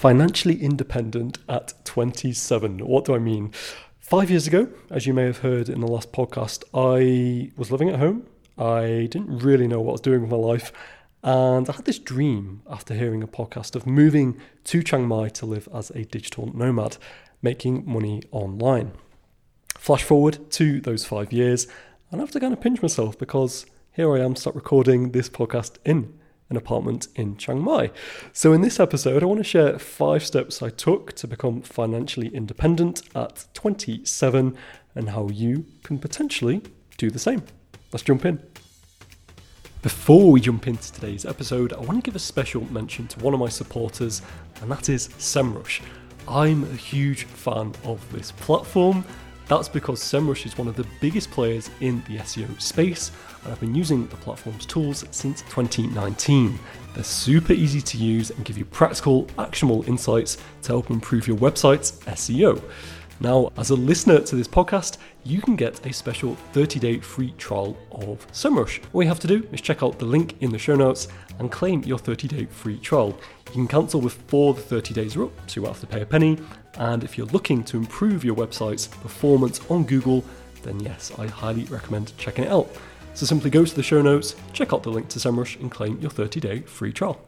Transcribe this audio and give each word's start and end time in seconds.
financially 0.00 0.62
independent 0.62 1.36
at 1.46 1.74
27. 1.84 2.78
What 2.78 3.04
do 3.04 3.14
I 3.14 3.18
mean? 3.18 3.52
Five 3.98 4.30
years 4.30 4.46
ago, 4.46 4.68
as 4.88 5.06
you 5.06 5.12
may 5.12 5.24
have 5.24 5.40
heard 5.40 5.68
in 5.68 5.80
the 5.82 5.86
last 5.86 6.10
podcast, 6.10 6.64
I 6.72 7.52
was 7.58 7.70
living 7.70 7.90
at 7.90 7.98
home. 7.98 8.26
I 8.56 9.08
didn't 9.10 9.40
really 9.40 9.68
know 9.68 9.78
what 9.82 9.90
I 9.90 9.92
was 9.92 10.00
doing 10.00 10.22
with 10.22 10.30
my 10.30 10.38
life. 10.38 10.72
And 11.22 11.68
I 11.68 11.72
had 11.72 11.84
this 11.84 11.98
dream 11.98 12.62
after 12.66 12.94
hearing 12.94 13.22
a 13.22 13.26
podcast 13.26 13.76
of 13.76 13.86
moving 13.86 14.40
to 14.64 14.82
Chiang 14.82 15.06
Mai 15.06 15.28
to 15.28 15.44
live 15.44 15.68
as 15.74 15.90
a 15.90 16.06
digital 16.06 16.50
nomad, 16.56 16.96
making 17.42 17.84
money 17.84 18.22
online. 18.30 18.92
Flash 19.76 20.02
forward 20.02 20.50
to 20.52 20.80
those 20.80 21.04
five 21.04 21.30
years, 21.30 21.66
and 22.10 22.22
I 22.22 22.24
have 22.24 22.30
to 22.30 22.40
kind 22.40 22.54
of 22.54 22.62
pinch 22.62 22.80
myself 22.80 23.18
because 23.18 23.66
here 23.92 24.16
I 24.16 24.20
am, 24.20 24.34
start 24.34 24.56
recording 24.56 25.12
this 25.12 25.28
podcast 25.28 25.76
in 25.84 26.18
an 26.50 26.56
apartment 26.56 27.08
in 27.14 27.36
Chiang 27.36 27.62
Mai. 27.62 27.90
So, 28.32 28.52
in 28.52 28.60
this 28.60 28.78
episode, 28.78 29.22
I 29.22 29.26
want 29.26 29.38
to 29.38 29.44
share 29.44 29.78
five 29.78 30.24
steps 30.24 30.62
I 30.62 30.68
took 30.68 31.12
to 31.14 31.26
become 31.26 31.62
financially 31.62 32.28
independent 32.28 33.02
at 33.14 33.46
27 33.54 34.56
and 34.94 35.08
how 35.10 35.28
you 35.28 35.64
can 35.82 35.98
potentially 35.98 36.62
do 36.98 37.10
the 37.10 37.18
same. 37.18 37.42
Let's 37.92 38.02
jump 38.02 38.24
in. 38.24 38.42
Before 39.82 40.30
we 40.30 40.40
jump 40.42 40.66
into 40.66 40.92
today's 40.92 41.24
episode, 41.24 41.72
I 41.72 41.78
want 41.78 42.04
to 42.04 42.08
give 42.08 42.16
a 42.16 42.18
special 42.18 42.70
mention 42.70 43.06
to 43.08 43.20
one 43.20 43.32
of 43.32 43.40
my 43.40 43.48
supporters, 43.48 44.20
and 44.60 44.70
that 44.70 44.90
is 44.90 45.08
SEMrush. 45.08 45.80
I'm 46.28 46.64
a 46.64 46.76
huge 46.76 47.24
fan 47.24 47.72
of 47.84 48.12
this 48.12 48.32
platform. 48.32 49.04
That's 49.50 49.68
because 49.68 50.00
SEMrush 50.00 50.46
is 50.46 50.56
one 50.56 50.68
of 50.68 50.76
the 50.76 50.86
biggest 51.00 51.32
players 51.32 51.70
in 51.80 52.04
the 52.06 52.18
SEO 52.18 52.60
space, 52.62 53.10
and 53.42 53.52
I've 53.52 53.58
been 53.58 53.74
using 53.74 54.06
the 54.06 54.14
platform's 54.14 54.64
tools 54.64 55.04
since 55.10 55.40
2019. 55.42 56.56
They're 56.94 57.02
super 57.02 57.52
easy 57.52 57.80
to 57.80 57.98
use 57.98 58.30
and 58.30 58.44
give 58.44 58.56
you 58.56 58.64
practical, 58.64 59.26
actionable 59.40 59.82
insights 59.88 60.38
to 60.62 60.68
help 60.68 60.88
improve 60.88 61.26
your 61.26 61.36
website's 61.36 61.98
SEO. 62.04 62.62
Now, 63.22 63.52
as 63.58 63.68
a 63.68 63.74
listener 63.74 64.20
to 64.20 64.34
this 64.34 64.48
podcast, 64.48 64.96
you 65.24 65.42
can 65.42 65.54
get 65.54 65.84
a 65.86 65.92
special 65.92 66.36
30 66.54 66.80
day 66.80 66.98
free 67.00 67.32
trial 67.36 67.76
of 67.92 68.26
SEMrush. 68.32 68.80
All 68.94 69.02
you 69.02 69.08
have 69.08 69.20
to 69.20 69.26
do 69.26 69.46
is 69.52 69.60
check 69.60 69.82
out 69.82 69.98
the 69.98 70.06
link 70.06 70.36
in 70.40 70.50
the 70.50 70.58
show 70.58 70.74
notes 70.74 71.08
and 71.38 71.52
claim 71.52 71.82
your 71.84 71.98
30 71.98 72.28
day 72.28 72.46
free 72.46 72.78
trial. 72.78 73.08
You 73.48 73.52
can 73.52 73.68
cancel 73.68 74.00
before 74.00 74.54
the 74.54 74.62
30 74.62 74.94
days 74.94 75.16
are 75.16 75.24
up, 75.24 75.32
so 75.50 75.56
you 75.56 75.62
won't 75.62 75.76
have 75.76 75.86
to 75.86 75.94
pay 75.94 76.00
a 76.00 76.06
penny. 76.06 76.38
And 76.78 77.04
if 77.04 77.18
you're 77.18 77.26
looking 77.26 77.62
to 77.64 77.76
improve 77.76 78.24
your 78.24 78.36
website's 78.36 78.86
performance 78.86 79.60
on 79.70 79.84
Google, 79.84 80.24
then 80.62 80.80
yes, 80.80 81.12
I 81.18 81.26
highly 81.26 81.64
recommend 81.64 82.16
checking 82.16 82.44
it 82.44 82.50
out. 82.50 82.70
So 83.12 83.26
simply 83.26 83.50
go 83.50 83.66
to 83.66 83.74
the 83.74 83.82
show 83.82 84.00
notes, 84.00 84.34
check 84.54 84.72
out 84.72 84.82
the 84.82 84.90
link 84.90 85.08
to 85.10 85.18
SEMrush, 85.18 85.60
and 85.60 85.70
claim 85.70 86.00
your 86.00 86.10
30 86.10 86.40
day 86.40 86.60
free 86.60 86.92
trial. 86.92 87.20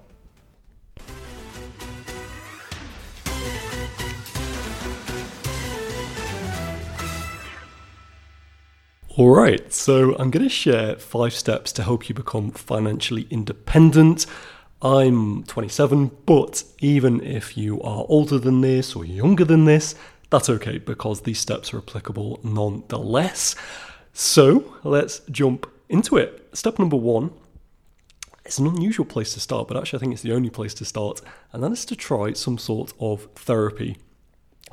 All 9.19 9.29
right, 9.29 9.71
so 9.71 10.17
I'm 10.17 10.31
going 10.31 10.43
to 10.43 10.49
share 10.49 10.97
five 10.97 11.35
steps 11.35 11.71
to 11.73 11.83
help 11.83 12.09
you 12.09 12.15
become 12.15 12.51
financially 12.51 13.27
independent. 13.29 14.25
I'm 14.81 15.45
27, 15.45 16.11
but 16.25 16.65
even 16.79 17.23
if 17.23 17.55
you 17.55 17.83
are 17.83 18.07
older 18.09 18.39
than 18.39 18.63
this 18.63 18.97
or 18.97 19.05
younger 19.05 19.45
than 19.45 19.67
this, 19.67 19.95
that's 20.31 20.49
okay 20.49 20.79
because 20.79 21.21
these 21.21 21.39
steps 21.39 21.75
are 21.75 21.79
applicable 21.79 22.41
nonetheless. 22.43 23.55
So 24.15 24.77
let's 24.83 25.19
jump 25.31 25.71
into 25.91 26.17
it. 26.17 26.49
Step 26.55 26.79
number 26.79 26.97
one 26.97 27.33
it's 28.47 28.59
an 28.59 28.67
unusual 28.67 29.05
place 29.05 29.35
to 29.35 29.41
start, 29.41 29.69
but 29.69 29.77
actually, 29.77 29.99
I 29.99 30.01
think 30.01 30.15
it's 30.15 30.23
the 30.23 30.33
only 30.33 30.51
place 30.51 30.73
to 30.75 30.87
start, 30.87 31.21
and 31.53 31.63
that 31.63 31.71
is 31.71 31.85
to 31.85 31.97
try 31.97 32.33
some 32.33 32.57
sort 32.57 32.95
of 32.99 33.29
therapy. 33.35 33.99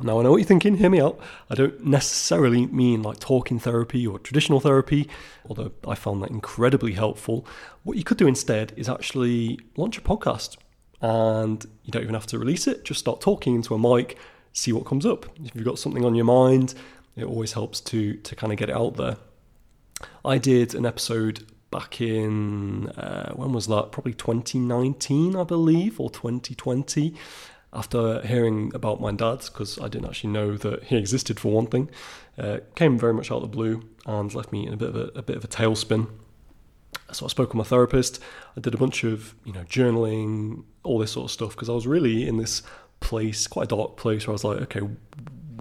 Now, 0.01 0.19
I 0.19 0.23
know 0.23 0.31
what 0.31 0.37
you're 0.37 0.45
thinking, 0.45 0.77
hear 0.77 0.89
me 0.89 1.01
out. 1.01 1.19
I 1.49 1.55
don't 1.55 1.85
necessarily 1.85 2.67
mean 2.67 3.03
like 3.03 3.19
talking 3.19 3.59
therapy 3.59 4.07
or 4.07 4.17
traditional 4.17 4.61
therapy, 4.61 5.09
although 5.47 5.71
I 5.85 5.95
found 5.95 6.23
that 6.23 6.29
incredibly 6.29 6.93
helpful. 6.93 7.45
What 7.83 7.97
you 7.97 8.03
could 8.05 8.17
do 8.17 8.27
instead 8.27 8.71
is 8.77 8.87
actually 8.87 9.59
launch 9.75 9.97
a 9.97 10.01
podcast 10.01 10.57
and 11.01 11.65
you 11.83 11.91
don't 11.91 12.03
even 12.03 12.13
have 12.13 12.27
to 12.27 12.39
release 12.39 12.67
it, 12.67 12.85
just 12.85 12.99
start 12.99 13.19
talking 13.19 13.55
into 13.55 13.73
a 13.73 13.79
mic, 13.79 14.17
see 14.53 14.71
what 14.71 14.85
comes 14.85 15.05
up. 15.05 15.25
If 15.43 15.53
you've 15.55 15.65
got 15.65 15.79
something 15.79 16.05
on 16.05 16.15
your 16.15 16.25
mind, 16.25 16.75
it 17.15 17.25
always 17.25 17.53
helps 17.53 17.81
to, 17.81 18.13
to 18.13 18.35
kind 18.35 18.53
of 18.53 18.59
get 18.59 18.69
it 18.69 18.75
out 18.75 18.95
there. 18.95 19.17
I 20.23 20.37
did 20.37 20.75
an 20.75 20.85
episode 20.85 21.45
back 21.71 22.01
in, 22.01 22.87
uh, 22.89 23.33
when 23.33 23.51
was 23.51 23.67
that? 23.67 23.91
Probably 23.91 24.13
2019, 24.13 25.35
I 25.35 25.43
believe, 25.43 25.99
or 25.99 26.09
2020 26.09 27.13
after 27.71 28.21
hearing 28.21 28.71
about 28.73 28.99
my 28.99 29.11
dad's, 29.11 29.49
because 29.49 29.79
I 29.79 29.87
didn't 29.87 30.07
actually 30.07 30.31
know 30.31 30.57
that 30.57 30.83
he 30.85 30.97
existed 30.97 31.39
for 31.39 31.51
one 31.51 31.67
thing, 31.67 31.89
uh, 32.37 32.59
came 32.75 32.97
very 32.97 33.13
much 33.13 33.31
out 33.31 33.37
of 33.37 33.41
the 33.43 33.47
blue 33.47 33.83
and 34.05 34.33
left 34.33 34.51
me 34.51 34.65
in 34.65 34.73
a 34.73 34.77
bit 34.77 34.89
of 34.89 34.95
a, 34.95 35.19
a 35.19 35.21
bit 35.21 35.37
of 35.37 35.43
a 35.43 35.47
tailspin. 35.47 36.09
So 37.11 37.25
I 37.25 37.29
spoke 37.29 37.49
with 37.49 37.55
my 37.55 37.63
therapist. 37.63 38.21
I 38.57 38.61
did 38.61 38.73
a 38.73 38.77
bunch 38.77 39.03
of 39.03 39.35
you 39.45 39.53
know 39.53 39.61
journaling, 39.61 40.63
all 40.83 40.99
this 40.99 41.11
sort 41.11 41.25
of 41.25 41.31
stuff, 41.31 41.51
because 41.51 41.69
I 41.69 41.73
was 41.73 41.85
really 41.85 42.27
in 42.27 42.37
this 42.37 42.63
place, 42.99 43.47
quite 43.47 43.71
a 43.71 43.75
dark 43.75 43.97
place, 43.97 44.25
where 44.25 44.33
I 44.33 44.35
was 44.35 44.43
like, 44.43 44.61
okay, 44.61 44.81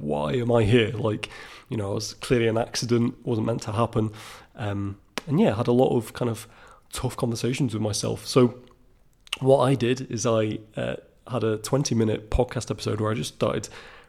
why 0.01 0.33
am 0.35 0.51
I 0.51 0.65
here? 0.65 0.91
Like, 0.91 1.29
you 1.69 1.77
know, 1.77 1.93
I 1.93 1.95
was 1.95 2.15
clearly 2.15 2.49
an 2.49 2.59
accident, 2.59 3.17
wasn't 3.25 3.47
meant 3.47 3.63
to 3.63 3.73
happen, 3.73 4.13
um, 4.57 4.99
and 5.27 5.39
yeah, 5.39 5.53
I 5.53 5.57
had 5.57 5.69
a 5.69 5.73
lot 5.73 5.95
of 5.97 6.15
kind 6.15 6.31
of 6.31 6.49
tough 6.93 7.17
conversations 7.17 7.75
with 7.75 7.83
myself. 7.83 8.27
So 8.27 8.59
what 9.41 9.61
I 9.61 9.75
did 9.75 10.11
is 10.11 10.27
I 10.27 10.59
uh, 10.77 10.97
had 11.31 11.45
a 11.45 11.59
20 11.59 11.95
minute 11.95 12.31
podcast 12.31 12.71
episode 12.71 13.01
where 13.01 13.11
I 13.11 13.15
just 13.15 13.35
started 13.35 13.69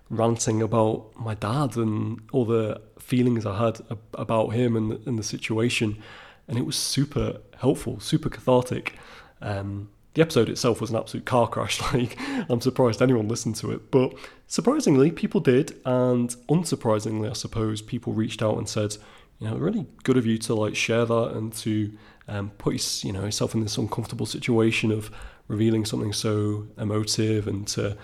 ranting 0.09 0.61
about 0.61 1.07
my 1.15 1.35
dad 1.35 1.77
and 1.77 2.21
all 2.31 2.45
the 2.45 2.81
feelings 2.99 3.45
I 3.45 3.57
had 3.57 3.79
about 4.13 4.49
him 4.49 4.75
and 4.75 4.91
the, 4.91 5.01
and 5.05 5.19
the 5.19 5.23
situation. 5.23 6.01
And 6.47 6.57
it 6.57 6.65
was 6.65 6.75
super 6.75 7.37
helpful, 7.57 7.99
super 7.99 8.29
cathartic. 8.29 8.95
Um, 9.41 9.89
the 10.15 10.21
episode 10.21 10.49
itself 10.49 10.81
was 10.81 10.89
an 10.89 10.95
absolute 10.95 11.25
car 11.25 11.47
crash. 11.47 11.79
Like, 11.93 12.17
I'm 12.49 12.61
surprised 12.61 13.01
anyone 13.01 13.27
listened 13.27 13.55
to 13.57 13.71
it. 13.71 13.91
But 13.91 14.13
surprisingly, 14.47 15.11
people 15.11 15.41
did. 15.41 15.79
And 15.85 16.29
unsurprisingly, 16.49 17.29
I 17.29 17.33
suppose, 17.33 17.81
people 17.81 18.13
reached 18.13 18.41
out 18.41 18.57
and 18.57 18.67
said, 18.67 18.97
you 19.39 19.47
know, 19.47 19.55
really 19.55 19.85
good 20.03 20.17
of 20.17 20.25
you 20.25 20.37
to 20.37 20.53
like 20.53 20.75
share 20.75 21.05
that 21.05 21.31
and 21.33 21.53
to 21.53 21.91
um, 22.27 22.51
put 22.57 23.03
you 23.03 23.11
know 23.11 23.25
yourself 23.25 23.55
in 23.55 23.61
this 23.61 23.77
uncomfortable 23.77 24.25
situation 24.25 24.91
of 24.91 25.09
revealing 25.49 25.83
something 25.83 26.13
so 26.13 26.67
emotive 26.77 27.47
and 27.47 27.67
to, 27.67 27.97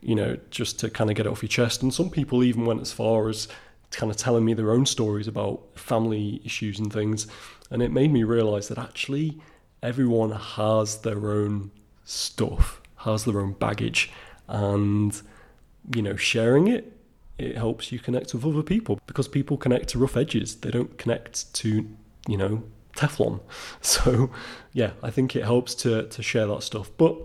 you 0.00 0.14
know, 0.14 0.38
just 0.50 0.78
to 0.80 0.88
kind 0.88 1.10
of 1.10 1.16
get 1.16 1.26
it 1.26 1.28
off 1.28 1.42
your 1.42 1.48
chest. 1.48 1.82
And 1.82 1.92
some 1.92 2.08
people 2.08 2.42
even 2.42 2.64
went 2.64 2.80
as 2.80 2.92
far 2.92 3.28
as 3.28 3.48
kind 3.90 4.10
of 4.10 4.16
telling 4.16 4.44
me 4.44 4.54
their 4.54 4.70
own 4.70 4.86
stories 4.86 5.28
about 5.28 5.60
family 5.74 6.40
issues 6.44 6.78
and 6.78 6.92
things. 6.92 7.26
And 7.70 7.82
it 7.82 7.92
made 7.92 8.12
me 8.12 8.22
realize 8.22 8.68
that 8.68 8.78
actually 8.78 9.40
everyone 9.82 10.30
has 10.30 10.98
their 10.98 11.30
own 11.30 11.70
stuff, 12.04 12.80
has 12.98 13.24
their 13.24 13.40
own 13.40 13.52
baggage. 13.52 14.10
And, 14.46 15.20
you 15.94 16.02
know, 16.02 16.16
sharing 16.16 16.68
it, 16.68 16.92
it 17.38 17.56
helps 17.56 17.90
you 17.90 17.98
connect 17.98 18.32
with 18.34 18.44
other 18.44 18.62
people 18.62 19.00
because 19.06 19.28
people 19.28 19.56
connect 19.56 19.88
to 19.88 19.98
rough 19.98 20.16
edges. 20.16 20.56
They 20.56 20.70
don't 20.70 20.96
connect 20.98 21.52
to, 21.54 21.88
you 22.28 22.36
know, 22.36 22.62
Teflon. 22.96 23.40
So, 23.80 24.30
yeah, 24.72 24.92
I 25.02 25.10
think 25.10 25.36
it 25.36 25.44
helps 25.44 25.74
to, 25.76 26.06
to 26.08 26.22
share 26.22 26.46
that 26.46 26.62
stuff. 26.62 26.90
But 26.96 27.16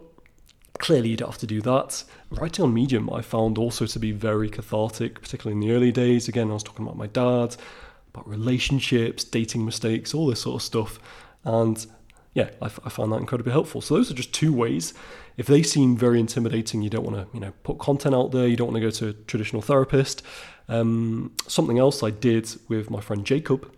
clearly, 0.79 1.09
you 1.09 1.17
don't 1.17 1.29
have 1.29 1.39
to 1.39 1.47
do 1.47 1.61
that. 1.61 2.03
Writing 2.31 2.65
on 2.65 2.73
Medium, 2.73 3.09
I 3.11 3.21
found 3.21 3.57
also 3.57 3.85
to 3.85 3.99
be 3.99 4.11
very 4.11 4.49
cathartic, 4.49 5.21
particularly 5.21 5.61
in 5.61 5.67
the 5.67 5.75
early 5.75 5.91
days. 5.91 6.27
Again, 6.27 6.49
I 6.49 6.53
was 6.53 6.63
talking 6.63 6.85
about 6.85 6.97
my 6.97 7.07
dad, 7.07 7.55
about 8.13 8.27
relationships, 8.27 9.23
dating 9.23 9.65
mistakes, 9.65 10.13
all 10.13 10.27
this 10.27 10.41
sort 10.41 10.55
of 10.55 10.65
stuff. 10.65 10.99
And 11.43 11.85
yeah, 12.33 12.49
I, 12.61 12.65
f- 12.65 12.79
I 12.85 12.89
find 12.89 13.11
that 13.11 13.17
incredibly 13.17 13.51
helpful. 13.51 13.81
So 13.81 13.95
those 13.95 14.11
are 14.11 14.13
just 14.13 14.33
two 14.33 14.53
ways. 14.53 14.93
If 15.37 15.47
they 15.47 15.63
seem 15.63 15.97
very 15.97 16.19
intimidating, 16.19 16.81
you 16.81 16.89
don't 16.89 17.03
want 17.03 17.17
to, 17.17 17.27
you 17.33 17.39
know, 17.39 17.53
put 17.63 17.79
content 17.79 18.13
out 18.13 18.31
there. 18.31 18.47
You 18.47 18.55
don't 18.55 18.67
want 18.67 18.75
to 18.75 18.81
go 18.81 18.91
to 18.91 19.07
a 19.09 19.13
traditional 19.13 19.61
therapist. 19.61 20.21
Um, 20.67 21.33
something 21.47 21.79
else 21.79 22.03
I 22.03 22.11
did 22.11 22.49
with 22.67 22.89
my 22.89 23.01
friend 23.01 23.25
Jacob 23.25 23.73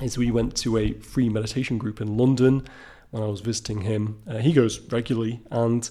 is 0.00 0.18
we 0.18 0.30
went 0.30 0.56
to 0.56 0.76
a 0.78 0.92
free 0.94 1.28
meditation 1.28 1.78
group 1.78 2.00
in 2.00 2.16
London 2.16 2.66
when 3.10 3.22
I 3.22 3.26
was 3.26 3.40
visiting 3.40 3.82
him. 3.82 4.22
Uh, 4.26 4.38
he 4.38 4.52
goes 4.52 4.80
regularly, 4.92 5.40
and 5.50 5.88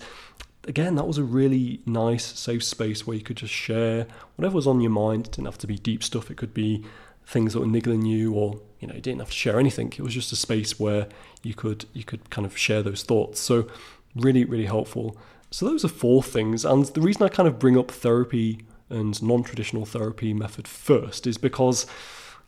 again, 0.68 0.96
that 0.96 1.08
was 1.08 1.18
a 1.18 1.24
really 1.24 1.82
nice, 1.86 2.26
safe 2.26 2.64
space 2.64 3.06
where 3.06 3.16
you 3.16 3.24
could 3.24 3.38
just 3.38 3.54
share 3.54 4.08
whatever 4.36 4.56
was 4.56 4.68
on 4.68 4.82
your 4.82 4.92
mind. 4.92 5.28
It 5.28 5.32
didn't 5.34 5.46
have 5.46 5.58
to 5.60 5.68
be 5.68 5.78
deep 5.78 6.04
stuff. 6.04 6.32
It 6.32 6.38
could 6.38 6.54
be 6.54 6.84
things 7.26 7.54
that 7.54 7.60
were 7.60 7.68
niggling 7.68 8.06
you, 8.06 8.34
or 8.34 8.60
you 8.80 8.88
know, 8.88 8.96
you 8.96 9.02
didn't 9.02 9.20
have 9.20 9.30
to 9.30 9.36
share 9.36 9.60
anything. 9.60 9.88
It 9.88 10.02
was 10.02 10.14
just 10.14 10.32
a 10.32 10.36
space 10.36 10.80
where 10.80 11.08
you 11.44 11.54
could 11.54 11.86
you 11.94 12.04
could 12.04 12.30
kind 12.30 12.46
of 12.46 12.58
share 12.58 12.82
those 12.82 13.04
thoughts. 13.04 13.40
So 13.40 13.68
really, 14.16 14.46
really 14.46 14.66
helpful. 14.66 15.18
So 15.52 15.66
those 15.66 15.84
are 15.84 15.90
four 15.90 16.22
things, 16.24 16.64
and 16.66 16.86
the 16.86 17.02
reason 17.02 17.24
I 17.24 17.30
kind 17.30 17.48
of 17.48 17.60
bring 17.60 17.78
up 17.78 17.92
therapy 17.92 18.62
and 18.90 19.22
non-traditional 19.22 19.86
therapy 19.86 20.34
method 20.34 20.68
first 20.68 21.28
is 21.28 21.38
because 21.38 21.86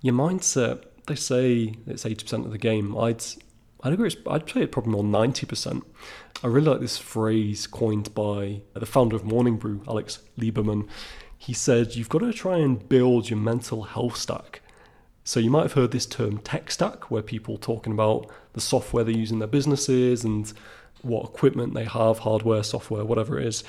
your 0.01 0.13
mindset 0.13 0.83
they 1.07 1.15
say 1.15 1.75
it's 1.87 2.03
80% 2.03 2.45
of 2.45 2.51
the 2.51 2.57
game. 2.57 2.97
I'd 2.97 3.23
I'd 3.83 3.93
agree. 3.93 4.15
I'd 4.27 4.49
say 4.49 4.61
it 4.61 4.71
probably 4.71 4.91
more 4.91 5.03
ninety 5.03 5.45
percent. 5.45 5.83
I 6.43 6.47
really 6.47 6.67
like 6.67 6.79
this 6.79 6.97
phrase 6.97 7.67
coined 7.67 8.13
by 8.13 8.61
the 8.73 8.85
founder 8.85 9.15
of 9.15 9.23
Morning 9.23 9.57
Brew, 9.57 9.81
Alex 9.87 10.19
Lieberman. 10.37 10.87
He 11.37 11.53
said, 11.53 11.95
"You've 11.95 12.09
got 12.09 12.19
to 12.19 12.31
try 12.31 12.57
and 12.57 12.87
build 12.87 13.29
your 13.29 13.39
mental 13.39 13.83
health 13.83 14.17
stack." 14.17 14.60
So 15.31 15.39
you 15.39 15.49
might 15.49 15.61
have 15.61 15.71
heard 15.71 15.91
this 15.91 16.05
term 16.05 16.39
tech 16.39 16.69
stack, 16.71 17.09
where 17.09 17.21
people 17.21 17.57
talking 17.57 17.93
about 17.93 18.29
the 18.51 18.59
software 18.59 19.05
they 19.05 19.13
use 19.13 19.31
in 19.31 19.39
their 19.39 19.47
businesses 19.47 20.25
and 20.25 20.51
what 21.03 21.23
equipment 21.23 21.73
they 21.73 21.85
have, 21.85 22.19
hardware, 22.19 22.63
software, 22.63 23.05
whatever 23.05 23.39
it 23.39 23.47
is. 23.47 23.63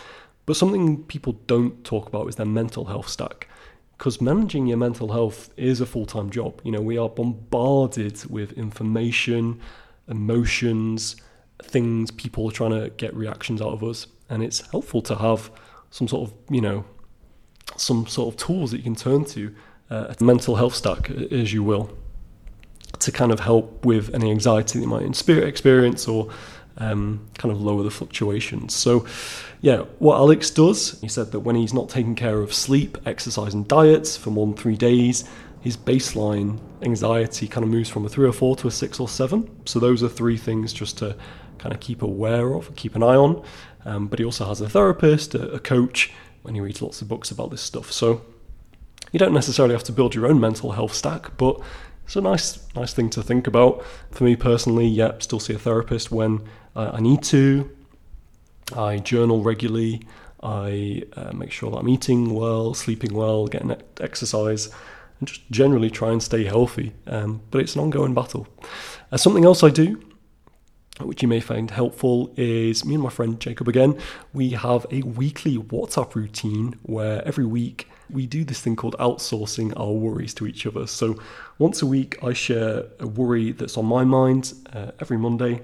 But 0.44 0.56
something 0.56 1.04
people 1.04 1.34
don't 1.46 1.84
talk 1.84 2.08
about 2.08 2.26
is 2.26 2.34
their 2.34 2.46
mental 2.46 2.86
health 2.86 3.08
stack. 3.08 3.46
Because 3.96 4.20
managing 4.20 4.66
your 4.66 4.76
mental 4.76 5.12
health 5.12 5.50
is 5.56 5.80
a 5.80 5.86
full 5.86 6.04
time 6.04 6.30
job. 6.30 6.60
You 6.64 6.72
know, 6.72 6.80
we 6.80 6.98
are 6.98 7.08
bombarded 7.08 8.26
with 8.28 8.50
information, 8.54 9.60
emotions, 10.08 11.14
things 11.62 12.10
people 12.10 12.48
are 12.48 12.50
trying 12.50 12.72
to 12.72 12.90
get 12.90 13.14
reactions 13.14 13.62
out 13.62 13.72
of 13.72 13.84
us. 13.84 14.08
And 14.28 14.42
it's 14.42 14.68
helpful 14.72 15.00
to 15.02 15.14
have 15.14 15.52
some 15.90 16.08
sort 16.08 16.28
of, 16.28 16.34
you 16.50 16.60
know, 16.60 16.84
some 17.76 18.08
sort 18.08 18.34
of 18.34 18.40
tools 18.40 18.72
that 18.72 18.78
you 18.78 18.82
can 18.82 18.96
turn 18.96 19.24
to, 19.26 19.54
a 19.92 20.16
mental 20.20 20.56
health 20.56 20.74
stack, 20.74 21.10
as 21.10 21.52
you 21.52 21.62
will, 21.62 21.90
to 22.98 23.12
kind 23.12 23.32
of 23.32 23.40
help 23.40 23.84
with 23.84 24.14
any 24.14 24.30
anxiety 24.30 24.78
that 24.78 24.84
you 24.84 24.88
might 24.88 25.02
experience 25.28 26.08
or 26.08 26.30
um, 26.78 27.26
kind 27.38 27.52
of 27.52 27.60
lower 27.60 27.82
the 27.82 27.90
fluctuations. 27.90 28.74
So, 28.74 29.06
yeah, 29.60 29.84
what 29.98 30.16
Alex 30.16 30.50
does, 30.50 31.00
he 31.00 31.08
said 31.08 31.32
that 31.32 31.40
when 31.40 31.56
he's 31.56 31.74
not 31.74 31.88
taking 31.88 32.14
care 32.14 32.40
of 32.40 32.52
sleep, 32.54 32.98
exercise, 33.06 33.54
and 33.54 33.66
diets 33.68 34.16
for 34.16 34.30
more 34.30 34.46
than 34.46 34.56
three 34.56 34.76
days, 34.76 35.24
his 35.60 35.76
baseline 35.76 36.58
anxiety 36.82 37.46
kind 37.46 37.62
of 37.62 37.70
moves 37.70 37.88
from 37.88 38.04
a 38.04 38.08
three 38.08 38.26
or 38.26 38.32
four 38.32 38.56
to 38.56 38.68
a 38.68 38.70
six 38.70 38.98
or 38.98 39.08
seven. 39.08 39.48
So, 39.66 39.78
those 39.78 40.02
are 40.02 40.08
three 40.08 40.36
things 40.36 40.72
just 40.72 40.98
to 40.98 41.16
kind 41.58 41.74
of 41.74 41.80
keep 41.80 42.02
aware 42.02 42.54
of, 42.54 42.74
keep 42.76 42.96
an 42.96 43.02
eye 43.02 43.16
on. 43.16 43.44
Um, 43.84 44.08
but 44.08 44.18
he 44.18 44.24
also 44.24 44.46
has 44.46 44.60
a 44.60 44.68
therapist, 44.68 45.34
a, 45.34 45.52
a 45.52 45.60
coach, 45.60 46.12
and 46.44 46.56
he 46.56 46.60
reads 46.60 46.82
lots 46.82 47.02
of 47.02 47.08
books 47.08 47.30
about 47.30 47.50
this 47.50 47.60
stuff. 47.60 47.92
So, 47.92 48.22
you 49.12 49.18
don't 49.18 49.34
necessarily 49.34 49.74
have 49.74 49.84
to 49.84 49.92
build 49.92 50.14
your 50.14 50.26
own 50.26 50.40
mental 50.40 50.72
health 50.72 50.94
stack, 50.94 51.36
but 51.36 51.60
it's 52.04 52.16
a 52.16 52.20
nice, 52.20 52.58
nice 52.74 52.92
thing 52.92 53.10
to 53.10 53.22
think 53.22 53.46
about. 53.46 53.84
For 54.10 54.24
me 54.24 54.36
personally, 54.36 54.86
yeah, 54.86 55.12
still 55.18 55.38
see 55.38 55.54
a 55.54 55.58
therapist 55.58 56.10
when 56.10 56.42
uh, 56.74 56.90
I 56.94 57.00
need 57.00 57.22
to. 57.24 57.70
I 58.76 58.98
journal 58.98 59.42
regularly. 59.42 60.02
I 60.42 61.04
uh, 61.14 61.32
make 61.32 61.52
sure 61.52 61.70
that 61.70 61.76
I'm 61.76 61.88
eating 61.88 62.34
well, 62.34 62.74
sleeping 62.74 63.14
well, 63.14 63.46
getting 63.46 63.76
exercise, 64.00 64.70
and 65.20 65.28
just 65.28 65.48
generally 65.50 65.90
try 65.90 66.10
and 66.10 66.22
stay 66.22 66.44
healthy. 66.44 66.92
Um, 67.06 67.42
but 67.50 67.60
it's 67.60 67.76
an 67.76 67.82
ongoing 67.82 68.14
battle. 68.14 68.48
Uh, 69.12 69.18
something 69.18 69.44
else 69.44 69.62
I 69.62 69.68
do, 69.68 70.02
which 71.00 71.22
you 71.22 71.28
may 71.28 71.40
find 71.40 71.70
helpful, 71.70 72.32
is 72.36 72.84
me 72.84 72.94
and 72.94 73.02
my 73.02 73.10
friend 73.10 73.38
Jacob 73.38 73.68
again. 73.68 73.98
We 74.32 74.50
have 74.50 74.86
a 74.90 75.02
weekly 75.02 75.58
WhatsApp 75.58 76.14
routine 76.14 76.78
where 76.82 77.24
every 77.26 77.44
week 77.44 77.88
we 78.10 78.26
do 78.26 78.44
this 78.44 78.60
thing 78.60 78.76
called 78.76 78.96
outsourcing 78.98 79.72
our 79.78 79.92
worries 79.92 80.34
to 80.34 80.46
each 80.46 80.66
other. 80.66 80.86
So 80.86 81.18
once 81.58 81.82
a 81.82 81.86
week, 81.86 82.22
I 82.22 82.32
share 82.32 82.84
a 82.98 83.06
worry 83.06 83.52
that's 83.52 83.76
on 83.76 83.86
my 83.86 84.04
mind 84.04 84.52
uh, 84.72 84.92
every 85.00 85.18
Monday. 85.18 85.62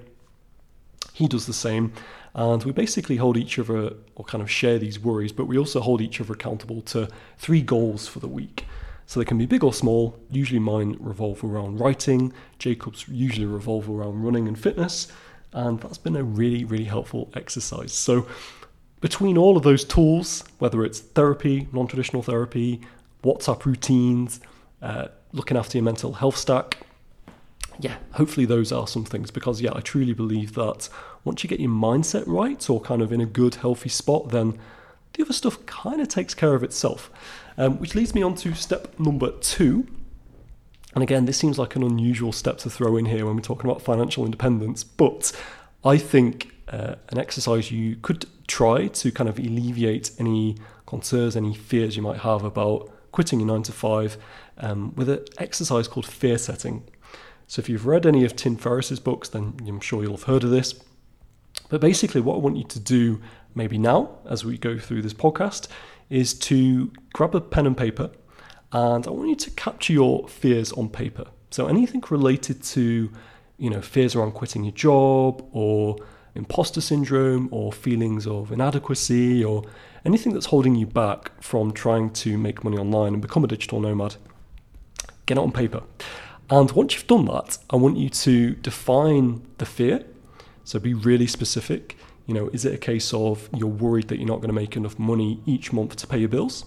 He 1.13 1.29
does 1.29 1.47
the 1.47 1.53
same. 1.53 1.93
And 2.35 2.63
we 2.63 2.73
basically 2.73 3.17
hold 3.17 3.37
each 3.37 3.59
other, 3.59 3.95
or 4.15 4.25
kind 4.25 4.43
of 4.43 4.51
share 4.51 4.79
these 4.79 5.01
worries, 5.01 5.33
but 5.33 5.47
we 5.47 5.59
also 5.59 5.81
hold 5.81 6.01
each 6.01 6.21
other 6.21 6.35
accountable 6.35 6.83
to 6.83 7.09
three 7.37 7.63
goals 7.63 8.07
for 8.07 8.21
the 8.21 8.29
week. 8.29 8.65
So 9.07 9.19
they 9.19 9.25
can 9.25 9.39
be 9.39 9.47
big 9.47 9.65
or 9.65 9.73
small. 9.73 10.19
Usually 10.31 10.61
mine 10.61 10.97
revolve 11.01 11.43
around 11.43 11.81
writing, 11.81 12.33
Jacob's 12.59 13.09
usually 13.09 13.47
revolve 13.47 13.89
around 13.89 14.23
running 14.23 14.47
and 14.47 14.59
fitness. 14.59 15.09
And 15.53 15.81
that's 15.81 15.99
been 15.99 16.15
a 16.15 16.23
really, 16.23 16.65
really 16.65 16.85
helpful 16.85 17.31
exercise. 17.35 17.93
So 17.93 18.29
between 19.01 19.39
all 19.39 19.57
of 19.57 19.63
those 19.63 19.85
tools, 19.85 20.45
whether 20.59 20.85
it's 20.85 21.01
therapy, 21.01 21.69
non 21.73 21.87
traditional 21.87 22.23
therapy, 22.23 22.81
WhatsApp 23.23 23.65
routines, 23.65 24.41
uh, 24.83 25.09
looking 25.33 25.57
after 25.57 25.79
your 25.79 25.85
mental 25.85 26.15
health 26.15 26.37
stack, 26.37 26.79
yeah, 27.81 27.97
hopefully 28.13 28.47
those 28.47 28.73
are 28.73 28.87
some 28.89 29.05
things 29.05 29.31
because, 29.31 29.61
yeah, 29.61 29.71
I 29.75 29.81
truly 29.81 30.13
believe 30.13 30.55
that 30.55 30.89
once 31.25 31.45
you 31.45 31.49
get 31.49 31.61
your 31.61 31.71
mindset 31.71 32.25
right 32.27 32.69
or 32.69 32.81
kind 32.81 33.03
of 33.03 33.13
in 33.13 33.21
a 33.21 33.27
good, 33.27 33.57
healthy 33.57 33.89
spot, 33.89 34.31
then 34.31 34.59
the 35.13 35.23
other 35.23 35.33
stuff 35.33 35.65
kind 35.67 36.01
of 36.01 36.09
takes 36.09 36.35
care 36.35 36.55
of 36.55 36.63
itself. 36.63 37.11
Um, 37.57 37.79
which 37.79 37.95
leads 37.95 38.15
me 38.15 38.23
on 38.23 38.35
to 38.37 38.55
step 38.55 38.99
number 38.99 39.33
two. 39.41 39.87
And 40.95 41.03
again, 41.03 41.27
this 41.27 41.37
seems 41.37 41.59
like 41.59 41.77
an 41.77 41.83
unusual 41.83 42.33
step 42.33 42.59
to 42.59 42.71
throw 42.71 42.97
in 42.97 43.05
here 43.07 43.27
when 43.27 43.37
we're 43.37 43.43
talking 43.43 43.71
about 43.71 43.83
financial 43.83 44.25
independence, 44.25 44.83
but 44.83 45.33
I 45.85 45.99
think 45.99 46.53
uh, 46.69 46.95
an 47.09 47.19
exercise 47.19 47.71
you 47.71 47.97
could 47.97 48.27
try 48.47 48.89
to 48.89 49.11
kind 49.11 49.29
of 49.29 49.39
alleviate 49.39 50.11
any 50.19 50.57
concerns, 50.87 51.37
any 51.37 51.55
fears 51.55 51.97
you 51.97 52.03
might 52.03 52.21
have 52.21 52.45
about 52.45 52.91
quitting 53.13 53.41
your 53.41 53.49
nine 53.49 53.63
to 53.63 53.73
five 53.73 54.17
um, 54.59 54.95
with 54.95 55.09
an 55.09 55.25
exercise 55.39 55.89
called 55.89 56.07
fear 56.07 56.39
setting. 56.39 56.85
So 57.47 57.61
if 57.61 57.69
you've 57.69 57.87
read 57.87 58.07
any 58.07 58.25
of 58.25 58.37
Tim 58.37 58.57
Ferriss's 58.57 59.01
books, 59.01 59.29
then 59.29 59.55
I'm 59.67 59.81
sure 59.81 60.03
you'll 60.03 60.13
have 60.13 60.25
heard 60.25 60.45
of 60.45 60.51
this. 60.51 60.75
But 61.71 61.81
basically, 61.81 62.21
what 62.21 62.35
I 62.35 62.39
want 62.39 62.57
you 62.57 62.65
to 62.65 62.81
do 62.81 63.21
maybe 63.55 63.79
now, 63.79 64.19
as 64.27 64.45
we 64.45 64.59
go 64.59 64.79
through 64.79 65.03
this 65.03 65.15
podcast, 65.15 65.69
is 66.11 66.35
to 66.35 66.93
grab 67.13 67.35
a 67.35 67.41
pen 67.41 67.67
and 67.67 67.77
paper 67.77 68.11
and 68.73 69.07
I 69.07 69.11
want 69.11 69.29
you 69.29 69.37
to 69.37 69.51
capture 69.53 69.93
your 69.93 70.29
fears 70.29 70.73
on 70.73 70.89
paper. 70.89 71.27
So 71.51 71.67
anything 71.67 72.03
related 72.11 72.63
to, 72.65 73.11
you 73.57 73.71
know, 73.71 73.81
fears 73.81 74.15
around 74.15 74.33
quitting 74.33 74.65
your 74.65 74.73
job 74.73 75.47
or 75.53 75.97
imposter 76.35 76.81
syndrome 76.81 77.49
or 77.51 77.73
feelings 77.73 78.27
of 78.27 78.53
inadequacy 78.53 79.45
or 79.45 79.65
anything 80.05 80.33
that's 80.33 80.47
holding 80.47 80.75
you 80.75 80.87
back 80.87 81.31
from 81.43 81.73
trying 81.73 82.11
to 82.11 82.39
make 82.39 82.65
money 82.65 82.77
online 82.77 83.13
and 83.13 83.23
become 83.23 83.45
a 83.45 83.49
digital 83.49 83.81
nomad. 83.81 84.17
Get 85.27 85.37
it 85.37 85.41
on 85.41 85.53
paper. 85.53 85.83
And 86.51 86.71
once 86.73 86.95
you've 86.95 87.07
done 87.07 87.27
that, 87.27 87.59
I 87.71 87.77
want 87.77 87.99
you 87.99 88.09
to 88.09 88.55
define 88.55 89.43
the 89.59 89.67
fear. 89.67 90.05
So 90.65 90.79
be 90.79 90.95
really 90.95 91.27
specific. 91.27 91.97
You 92.27 92.35
know, 92.35 92.49
is 92.49 92.65
it 92.65 92.75
a 92.75 92.79
case 92.79 93.13
of 93.13 93.49
you're 93.55 93.69
worried 93.69 94.09
that 94.09 94.19
you're 94.19 94.29
not 94.29 94.37
going 94.37 94.49
to 94.49 94.55
make 94.55 94.77
enough 94.77 94.99
money 94.99 95.43
each 95.47 95.73
month 95.73 95.97
to 95.97 96.07
pay 96.07 96.19
your 96.19 96.29
bills? 96.29 96.65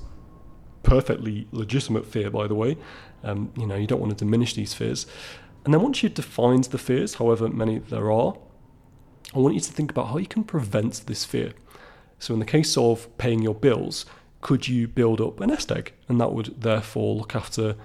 Perfectly 0.83 1.47
legitimate 1.51 2.05
fear, 2.05 2.29
by 2.29 2.47
the 2.47 2.55
way. 2.55 2.77
Um, 3.23 3.51
you 3.55 3.67
know, 3.67 3.75
you 3.75 3.87
don't 3.87 3.99
want 3.99 4.17
to 4.17 4.25
diminish 4.25 4.53
these 4.53 4.73
fears. 4.73 5.05
And 5.63 5.73
then 5.73 5.81
once 5.81 6.01
you've 6.01 6.15
defined 6.15 6.65
the 6.65 6.77
fears, 6.77 7.15
however 7.15 7.47
many 7.47 7.79
there 7.79 8.11
are, 8.11 8.35
I 9.33 9.39
want 9.39 9.55
you 9.55 9.61
to 9.61 9.71
think 9.71 9.91
about 9.91 10.07
how 10.07 10.17
you 10.17 10.27
can 10.27 10.43
prevent 10.43 11.05
this 11.05 11.23
fear. 11.23 11.53
So, 12.19 12.33
in 12.33 12.39
the 12.39 12.45
case 12.45 12.77
of 12.77 13.15
paying 13.17 13.41
your 13.41 13.55
bills, 13.55 14.05
could 14.41 14.67
you 14.67 14.87
build 14.87 15.21
up 15.21 15.39
a 15.39 15.47
nest 15.47 15.71
egg? 15.71 15.93
And 16.07 16.19
that 16.19 16.33
would 16.33 16.61
therefore 16.61 17.15
look 17.15 17.35
after 17.35 17.75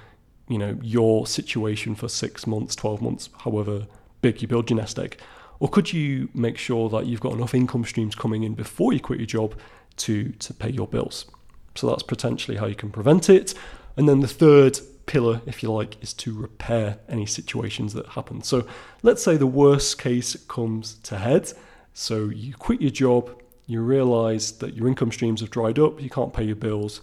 you 0.49 0.59
know 0.59 0.79
your 0.83 1.26
situation 1.26 1.95
for 1.95 2.09
six 2.09 2.47
months, 2.47 2.75
twelve 2.75 3.00
months, 3.00 3.29
however 3.38 3.87
big 4.23 4.43
you 4.43 4.49
build 4.49 4.71
your 4.71 4.79
nest 4.79 4.99
egg, 4.99 5.19
or 5.61 5.69
could 5.69 5.93
you 5.93 6.29
make 6.35 6.59
sure 6.59 6.88
that 6.91 7.07
you've 7.07 7.21
got 7.21 7.33
enough 7.33 7.55
income 7.55 7.85
streams 7.85 8.15
coming 8.15 8.43
in 8.43 8.55
before 8.55 8.93
you 8.93 9.00
quit 9.00 9.21
your 9.21 9.26
job 9.26 9.55
to 9.97 10.31
to 10.31 10.53
pay 10.55 10.71
your 10.71 10.87
bills? 10.87 11.26
So 11.75 11.88
that's 11.88 12.03
potentially 12.03 12.57
how 12.57 12.67
you 12.67 12.75
can 12.75 12.91
prevent 12.91 13.29
it. 13.29 13.55
And 13.97 14.09
then 14.09 14.21
the 14.21 14.29
third 14.29 14.81
pillar, 15.07 15.41
if 15.47 15.63
you 15.63 15.73
like, 15.73 16.03
is 16.03 16.13
to 16.15 16.35
repair 16.35 16.99
any 17.09 17.27
situations 17.27 17.95
that 17.95 18.07
happen. 18.09 18.43
So 18.43 18.67
let's 19.03 19.23
say 19.23 19.37
the 19.37 19.47
worst 19.47 19.99
case 19.99 20.37
comes 20.49 20.95
to 21.05 21.19
head. 21.19 21.53
So 21.95 22.27
you 22.27 22.55
quit 22.55 22.81
your 22.81 22.91
job, 22.91 23.31
you 23.67 23.81
realize 23.81 24.53
that 24.59 24.75
your 24.75 24.89
income 24.89 25.13
streams 25.13 25.41
have 25.41 25.51
dried 25.51 25.79
up, 25.79 26.01
you 26.01 26.11
can't 26.11 26.33
pay 26.33 26.45
your 26.45 26.57
bills. 26.57 27.01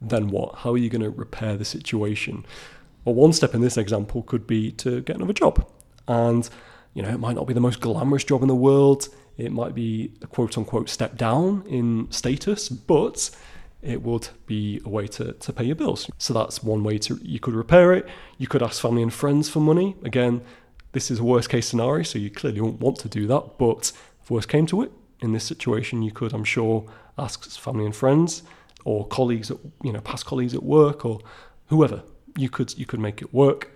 Then 0.00 0.28
what? 0.28 0.56
How 0.56 0.72
are 0.72 0.78
you 0.78 0.90
going 0.90 1.02
to 1.02 1.10
repair 1.10 1.56
the 1.56 1.64
situation? 1.64 2.44
Well, 3.04 3.14
one 3.14 3.32
step 3.32 3.54
in 3.54 3.60
this 3.60 3.76
example 3.76 4.22
could 4.22 4.46
be 4.46 4.70
to 4.72 5.00
get 5.00 5.16
another 5.16 5.32
job. 5.32 5.66
And, 6.06 6.48
you 6.94 7.02
know, 7.02 7.08
it 7.08 7.18
might 7.18 7.34
not 7.34 7.46
be 7.46 7.54
the 7.54 7.60
most 7.60 7.80
glamorous 7.80 8.24
job 8.24 8.42
in 8.42 8.48
the 8.48 8.54
world. 8.54 9.08
It 9.36 9.52
might 9.52 9.74
be 9.74 10.12
a 10.22 10.26
quote 10.26 10.56
unquote 10.56 10.88
step 10.88 11.16
down 11.16 11.64
in 11.66 12.10
status, 12.10 12.68
but 12.68 13.30
it 13.86 14.02
would 14.02 14.28
be 14.46 14.80
a 14.84 14.88
way 14.88 15.06
to, 15.06 15.32
to 15.32 15.52
pay 15.52 15.64
your 15.64 15.76
bills. 15.76 16.10
So 16.18 16.34
that's 16.34 16.62
one 16.62 16.82
way 16.82 16.98
to 16.98 17.18
you 17.22 17.40
could 17.40 17.54
repair 17.54 17.92
it. 17.92 18.06
You 18.38 18.46
could 18.46 18.62
ask 18.62 18.82
family 18.82 19.02
and 19.02 19.12
friends 19.12 19.48
for 19.48 19.60
money. 19.60 19.96
Again, 20.02 20.42
this 20.92 21.10
is 21.10 21.20
a 21.20 21.24
worst 21.24 21.48
case 21.48 21.68
scenario, 21.68 22.02
so 22.02 22.18
you 22.18 22.30
clearly 22.30 22.60
won't 22.60 22.80
want 22.80 22.98
to 23.00 23.08
do 23.08 23.26
that. 23.28 23.58
But 23.58 23.92
if 24.22 24.30
worst 24.30 24.48
came 24.48 24.66
to 24.66 24.82
it, 24.82 24.92
in 25.20 25.32
this 25.32 25.44
situation, 25.44 26.02
you 26.02 26.12
could, 26.12 26.32
I'm 26.32 26.44
sure, 26.44 26.84
ask 27.18 27.48
family 27.58 27.84
and 27.84 27.94
friends 27.94 28.42
or 28.84 29.06
colleagues, 29.06 29.50
at, 29.50 29.58
you 29.82 29.92
know, 29.92 30.00
past 30.00 30.26
colleagues 30.26 30.54
at 30.54 30.62
work 30.62 31.04
or 31.04 31.20
whoever 31.66 32.02
you 32.36 32.48
could 32.48 32.76
you 32.78 32.86
could 32.86 33.00
make 33.00 33.22
it 33.22 33.32
work. 33.32 33.70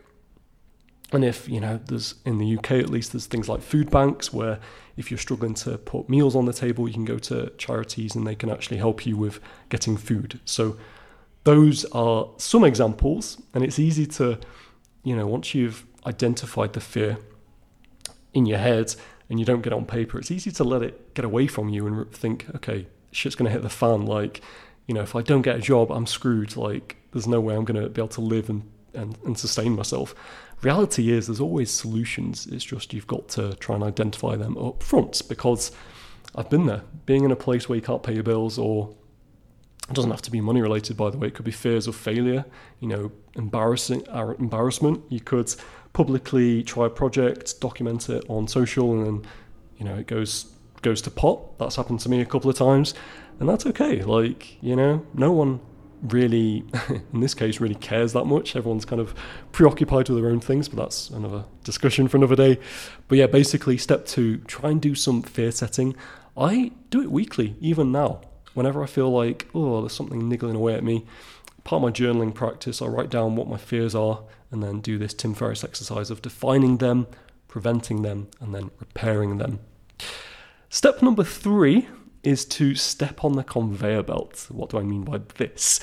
And 1.12 1.25
if 1.25 1.49
you 1.49 1.61
know, 1.61 1.81
there's 1.87 2.14
in 2.25 2.38
the 2.38 2.59
UK 2.59 2.73
at 2.73 2.90
least, 2.90 3.12
there's 3.12 3.26
things 3.26 3.49
like 3.49 3.62
food 3.62 3.90
banks 3.90 4.33
where 4.33 4.61
if 5.00 5.11
you're 5.11 5.19
struggling 5.19 5.54
to 5.54 5.78
put 5.78 6.09
meals 6.09 6.37
on 6.37 6.45
the 6.45 6.52
table, 6.52 6.87
you 6.87 6.95
can 6.95 7.04
go 7.04 7.19
to 7.19 7.50
charities 7.59 8.14
and 8.14 8.26
they 8.26 8.37
can 8.37 8.50
actually 8.50 8.76
help 8.76 9.04
you 9.04 9.16
with 9.16 9.40
getting 9.69 9.97
food. 9.97 10.38
So 10.45 10.76
those 11.45 11.85
are 11.87 12.28
some 12.37 12.62
examples, 12.62 13.40
and 13.54 13.64
it's 13.64 13.78
easy 13.78 14.07
to, 14.07 14.38
you 15.02 15.16
know, 15.16 15.26
once 15.26 15.54
you've 15.54 15.85
identified 16.07 16.75
the 16.75 16.80
fear, 16.80 17.19
in 18.33 18.47
your 18.47 18.59
head 18.59 18.95
and 19.28 19.38
you 19.38 19.47
don't 19.47 19.62
get 19.62 19.73
it 19.73 19.76
on 19.76 19.85
paper, 19.85 20.19
it's 20.19 20.30
easy 20.30 20.50
to 20.50 20.64
let 20.64 20.83
it 20.83 21.14
get 21.14 21.25
away 21.25 21.47
from 21.47 21.69
you 21.69 21.87
and 21.87 22.11
think, 22.12 22.47
okay, 22.54 22.87
shit's 23.12 23.35
going 23.35 23.47
to 23.47 23.52
hit 23.52 23.62
the 23.62 23.69
fan. 23.69 24.07
Like, 24.07 24.40
you 24.87 24.95
know, 24.95 25.02
if 25.02 25.14
I 25.14 25.23
don't 25.23 25.42
get 25.42 25.57
a 25.57 25.61
job, 25.61 25.90
I'm 25.90 26.07
screwed. 26.07 26.57
Like, 26.57 26.97
there's 27.12 27.28
no 27.28 27.40
way 27.40 27.54
I'm 27.54 27.64
going 27.64 27.80
to 27.80 27.88
be 27.88 28.00
able 28.00 28.09
to 28.09 28.21
live 28.21 28.50
and, 28.50 28.69
and, 28.94 29.18
and 29.25 29.38
sustain 29.38 29.75
myself. 29.75 30.14
Reality 30.62 31.11
is, 31.11 31.26
there's 31.26 31.40
always 31.40 31.70
solutions. 31.70 32.47
It's 32.47 32.64
just 32.64 32.92
you've 32.92 33.06
got 33.06 33.28
to 33.30 33.54
try 33.54 33.75
and 33.75 33.85
identify 33.85 34.37
them 34.37 34.59
up 34.59 34.82
front 34.82 35.23
because 35.28 35.73
I've 36.35 36.50
been 36.50 36.66
there. 36.66 36.82
Being 37.06 37.25
in 37.25 37.30
a 37.30 37.37
place 37.37 37.68
where 37.68 37.76
you 37.76 37.82
can't 37.82 38.02
pay 38.02 38.14
your 38.14 38.23
bills 38.23 38.59
or 38.59 38.94
it 39.88 39.94
doesn't 39.94 40.11
have 40.11 40.23
to 40.23 40.30
be 40.30 40.40
money 40.40 40.62
related, 40.62 40.97
by 40.97 41.11
the 41.11 41.18
way. 41.18 41.28
It 41.28 41.35
could 41.35 41.44
be 41.44 41.50
fears 41.50 41.88
of 41.88 41.97
failure, 41.97 42.44
you 42.78 42.87
know, 42.87 43.11
embarrassing 43.35 44.09
uh, 44.09 44.35
embarrassment. 44.38 45.02
You 45.09 45.20
could 45.20 45.52
publicly 45.92 46.62
try 46.62 46.87
a 46.87 46.90
project, 46.90 47.61
document 47.61 48.09
it 48.09 48.25
on 48.28 48.47
social, 48.47 48.92
and 48.92 49.06
then 49.06 49.30
you 49.78 49.85
know 49.85 49.97
it 49.97 50.06
goes 50.06 50.52
goes 50.82 51.02
to 51.02 51.11
pot. 51.11 51.59
That's 51.59 51.75
happened 51.75 52.00
to 52.00 52.09
me 52.09 52.20
a 52.20 52.25
couple 52.25 52.49
of 52.49 52.56
times, 52.56 52.94
and 53.40 53.49
that's 53.49 53.66
okay. 53.66 54.02
Like 54.02 54.62
you 54.62 54.76
know, 54.76 55.04
no 55.12 55.32
one 55.32 55.61
really, 56.02 56.64
in 57.12 57.21
this 57.21 57.35
case, 57.35 57.61
really 57.61 57.75
cares 57.75 58.12
that 58.12 58.25
much. 58.25 58.57
Everyone's 58.57 58.85
kind 58.85 59.00
of 59.00 59.14
preoccupied 59.52 60.09
with 60.09 60.21
their 60.21 60.30
own 60.30 60.40
things, 60.40 60.69
but 60.69 60.83
that's 60.83 61.11
another 61.11 61.45
discussion 61.64 62.09
for 62.09 62.16
another 62.16 62.37
day. 62.37 62.59
But 63.09 63.19
yeah, 63.19 63.26
basically, 63.26 63.78
step 63.78 64.07
two: 64.07 64.38
try 64.38 64.71
and 64.71 64.80
do 64.80 64.95
some 64.95 65.23
fear 65.23 65.50
setting. 65.50 65.97
I 66.37 66.73
do 66.90 67.02
it 67.02 67.11
weekly, 67.11 67.57
even 67.61 67.92
now. 67.92 68.23
Whenever 68.54 68.83
I 68.83 68.87
feel 68.87 69.11
like, 69.11 69.49
oh, 69.54 69.80
there's 69.80 69.92
something 69.92 70.28
niggling 70.28 70.57
away 70.57 70.75
at 70.75 70.83
me, 70.83 71.07
part 71.64 71.83
of 71.83 71.83
my 71.83 71.92
journaling 71.92 72.35
practice, 72.35 72.83
I 72.83 72.87
write 72.87 73.11
down 73.11 73.37
what 73.37 73.49
my 73.49 73.57
fears 73.57 73.95
are 73.95 74.23
and 74.50 74.62
then 74.62 74.80
do 74.80 74.99
this 74.99 75.14
Tim 75.14 75.35
Ferriss 75.35 75.62
exercise 75.62 76.11
of 76.11 76.23
defining 76.23 76.78
them, 76.78 77.07
preventing 77.47 78.02
them, 78.02 78.28
and 78.40 78.54
then 78.54 78.71
repairing 78.80 79.38
them. 79.38 79.61
Step 80.69 81.02
number 81.02 81.25
three 81.25 81.88
is 82.23 82.45
to 82.45 82.75
step 82.75 83.25
on 83.25 83.35
the 83.35 83.45
conveyor 83.45 84.03
belt. 84.03 84.47
What 84.50 84.71
do 84.71 84.79
I 84.79 84.83
mean 84.83 85.03
by 85.03 85.21
this? 85.37 85.81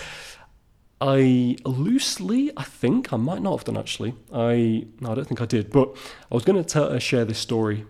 I 1.00 1.58
loosely, 1.64 2.52
I 2.58 2.64
think, 2.64 3.14
I 3.14 3.18
might 3.18 3.42
not 3.42 3.58
have 3.58 3.66
done 3.66 3.78
actually. 3.78 4.16
I 4.34 4.88
no, 5.00 5.12
I 5.12 5.16
don't 5.16 5.28
think 5.28 5.42
I 5.42 5.46
did, 5.46 5.72
but 5.72 5.96
I 6.32 6.36
was 6.36 6.44
going 6.44 6.64
to 6.64 6.84
uh, 6.84 7.00
share 7.00 7.26
this 7.26 7.38
story 7.38 7.86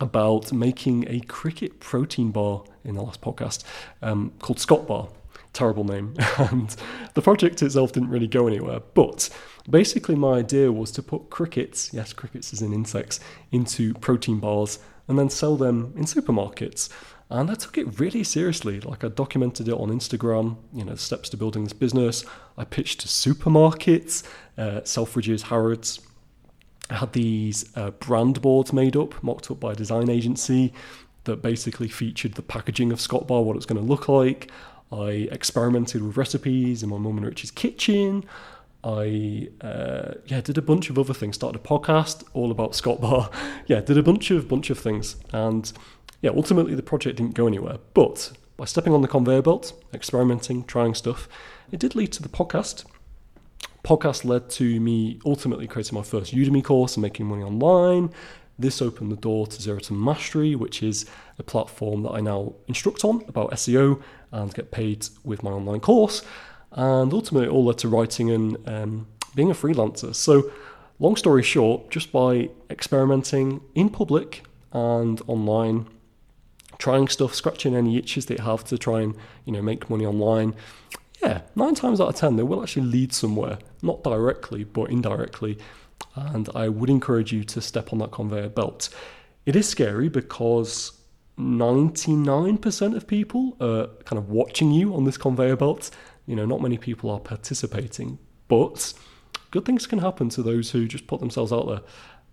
about 0.00 0.52
making 0.52 1.06
a 1.08 1.20
cricket 1.20 1.80
protein 1.80 2.30
bar 2.30 2.64
in 2.84 2.94
the 2.94 3.02
last 3.02 3.20
podcast 3.20 3.62
um, 4.02 4.32
called 4.40 4.58
Scott 4.58 4.86
Bar. 4.86 5.08
Terrible 5.52 5.84
name, 5.84 6.16
and 6.38 6.74
the 7.14 7.22
project 7.22 7.62
itself 7.62 7.92
didn't 7.92 8.08
really 8.08 8.26
go 8.26 8.48
anywhere. 8.48 8.80
But 8.94 9.28
basically, 9.70 10.16
my 10.16 10.38
idea 10.38 10.72
was 10.72 10.90
to 10.92 11.02
put 11.02 11.30
crickets, 11.30 11.92
yes, 11.92 12.12
crickets 12.12 12.52
is 12.52 12.60
in 12.60 12.72
insects, 12.72 13.20
into 13.52 13.94
protein 13.94 14.40
bars 14.40 14.80
and 15.08 15.18
then 15.18 15.30
sell 15.30 15.56
them 15.56 15.92
in 15.96 16.04
supermarkets. 16.04 16.88
And 17.30 17.50
I 17.50 17.54
took 17.54 17.78
it 17.78 17.98
really 17.98 18.22
seriously. 18.22 18.80
Like 18.80 19.02
I 19.02 19.08
documented 19.08 19.68
it 19.68 19.74
on 19.74 19.88
Instagram, 19.88 20.56
you 20.72 20.84
know, 20.84 20.94
steps 20.94 21.28
to 21.30 21.36
building 21.36 21.64
this 21.64 21.72
business. 21.72 22.24
I 22.56 22.64
pitched 22.64 23.00
to 23.00 23.08
supermarkets, 23.08 24.22
uh, 24.58 24.82
Selfridges, 24.82 25.42
Harrods. 25.42 26.00
I 26.90 26.96
had 26.96 27.12
these 27.14 27.74
uh, 27.76 27.90
brand 27.92 28.42
boards 28.42 28.72
made 28.72 28.94
up, 28.96 29.22
mocked 29.22 29.50
up 29.50 29.58
by 29.58 29.72
a 29.72 29.74
design 29.74 30.10
agency 30.10 30.72
that 31.24 31.40
basically 31.40 31.88
featured 31.88 32.34
the 32.34 32.42
packaging 32.42 32.92
of 32.92 33.00
Scott 33.00 33.26
Bar, 33.26 33.42
what 33.42 33.56
it's 33.56 33.66
going 33.66 33.80
to 33.80 33.86
look 33.86 34.08
like. 34.08 34.50
I 34.92 35.28
experimented 35.32 36.02
with 36.02 36.16
recipes 36.16 36.82
in 36.82 36.90
my 36.90 36.98
mum 36.98 37.16
and 37.16 37.26
Rich's 37.26 37.50
kitchen. 37.50 38.24
I 38.84 39.48
uh, 39.62 40.14
yeah 40.26 40.42
did 40.42 40.58
a 40.58 40.62
bunch 40.62 40.90
of 40.90 40.98
other 40.98 41.14
things. 41.14 41.36
Started 41.36 41.58
a 41.58 41.64
podcast 41.66 42.22
all 42.34 42.50
about 42.50 42.74
Scott 42.74 43.00
Bar. 43.00 43.30
yeah, 43.66 43.80
did 43.80 43.96
a 43.96 44.02
bunch 44.02 44.30
of 44.30 44.46
bunch 44.46 44.68
of 44.68 44.78
things, 44.78 45.16
and 45.32 45.72
yeah, 46.24 46.30
ultimately 46.34 46.74
the 46.74 46.82
project 46.82 47.18
didn't 47.18 47.34
go 47.34 47.46
anywhere. 47.46 47.76
But 47.92 48.32
by 48.56 48.64
stepping 48.64 48.94
on 48.94 49.02
the 49.02 49.08
conveyor 49.08 49.42
belt, 49.42 49.74
experimenting, 49.92 50.64
trying 50.64 50.94
stuff, 50.94 51.28
it 51.70 51.78
did 51.78 51.94
lead 51.94 52.12
to 52.12 52.22
the 52.22 52.30
podcast. 52.30 52.86
Podcast 53.84 54.24
led 54.24 54.48
to 54.50 54.80
me 54.80 55.20
ultimately 55.26 55.66
creating 55.66 55.98
my 55.98 56.02
first 56.02 56.34
Udemy 56.34 56.64
course 56.64 56.96
and 56.96 57.02
making 57.02 57.26
money 57.26 57.42
online. 57.42 58.10
This 58.58 58.80
opened 58.80 59.12
the 59.12 59.16
door 59.16 59.46
to 59.46 59.60
Zero 59.60 59.78
to 59.80 59.92
Mastery, 59.92 60.54
which 60.54 60.82
is 60.82 61.04
a 61.38 61.42
platform 61.42 62.04
that 62.04 62.12
I 62.12 62.22
now 62.22 62.54
instruct 62.68 63.04
on 63.04 63.22
about 63.28 63.50
SEO 63.50 64.00
and 64.32 64.54
get 64.54 64.70
paid 64.70 65.06
with 65.24 65.42
my 65.42 65.50
online 65.50 65.80
course. 65.80 66.22
And 66.72 67.12
ultimately, 67.12 67.48
it 67.48 67.52
all 67.52 67.66
led 67.66 67.76
to 67.78 67.88
writing 67.88 68.30
and 68.30 68.56
um, 68.66 69.08
being 69.34 69.50
a 69.50 69.54
freelancer. 69.54 70.14
So, 70.14 70.50
long 70.98 71.16
story 71.16 71.42
short, 71.42 71.90
just 71.90 72.12
by 72.12 72.48
experimenting 72.70 73.60
in 73.74 73.90
public 73.90 74.42
and 74.72 75.20
online, 75.26 75.88
trying 76.84 77.08
stuff, 77.08 77.34
scratching 77.34 77.74
any 77.74 77.96
itches 77.96 78.26
they 78.26 78.36
have 78.36 78.62
to 78.62 78.76
try 78.76 79.00
and 79.00 79.14
you 79.46 79.52
know 79.54 79.62
make 79.62 79.88
money 79.88 80.04
online. 80.04 80.54
Yeah, 81.22 81.40
nine 81.56 81.74
times 81.74 81.98
out 81.98 82.10
of 82.10 82.16
ten, 82.16 82.36
they 82.36 82.42
will 82.42 82.62
actually 82.62 82.84
lead 82.84 83.14
somewhere, 83.14 83.56
not 83.80 84.04
directly 84.04 84.64
but 84.64 84.90
indirectly. 84.90 85.56
And 86.14 86.46
I 86.54 86.68
would 86.68 86.90
encourage 86.90 87.32
you 87.32 87.42
to 87.44 87.62
step 87.62 87.90
on 87.90 88.00
that 88.00 88.10
conveyor 88.12 88.50
belt. 88.50 88.90
It 89.46 89.56
is 89.56 89.66
scary 89.66 90.10
because 90.10 90.92
99% 91.38 92.96
of 92.96 93.06
people 93.06 93.56
are 93.60 93.86
kind 94.04 94.18
of 94.18 94.28
watching 94.28 94.70
you 94.70 94.94
on 94.94 95.04
this 95.04 95.16
conveyor 95.16 95.56
belt. 95.56 95.90
You 96.26 96.36
know, 96.36 96.44
not 96.44 96.60
many 96.60 96.76
people 96.76 97.10
are 97.10 97.20
participating, 97.20 98.18
but 98.48 98.92
good 99.50 99.64
things 99.64 99.86
can 99.86 100.00
happen 100.00 100.28
to 100.30 100.42
those 100.42 100.70
who 100.70 100.86
just 100.86 101.06
put 101.06 101.20
themselves 101.20 101.50
out 101.50 101.66
there. 101.66 101.80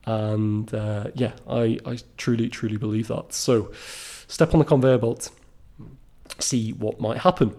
And 0.06 0.74
uh, 0.74 1.12
yeah, 1.16 1.34
I, 1.48 1.80
I 1.86 2.00
truly, 2.18 2.50
truly 2.50 2.78
believe 2.78 3.08
that. 3.08 3.34
So 3.34 3.72
step 4.32 4.54
on 4.54 4.60
the 4.60 4.66
conveyor 4.66 4.98
belt, 4.98 5.30
see 6.40 6.72
what 6.72 7.00
might 7.00 7.20
happen. 7.20 7.54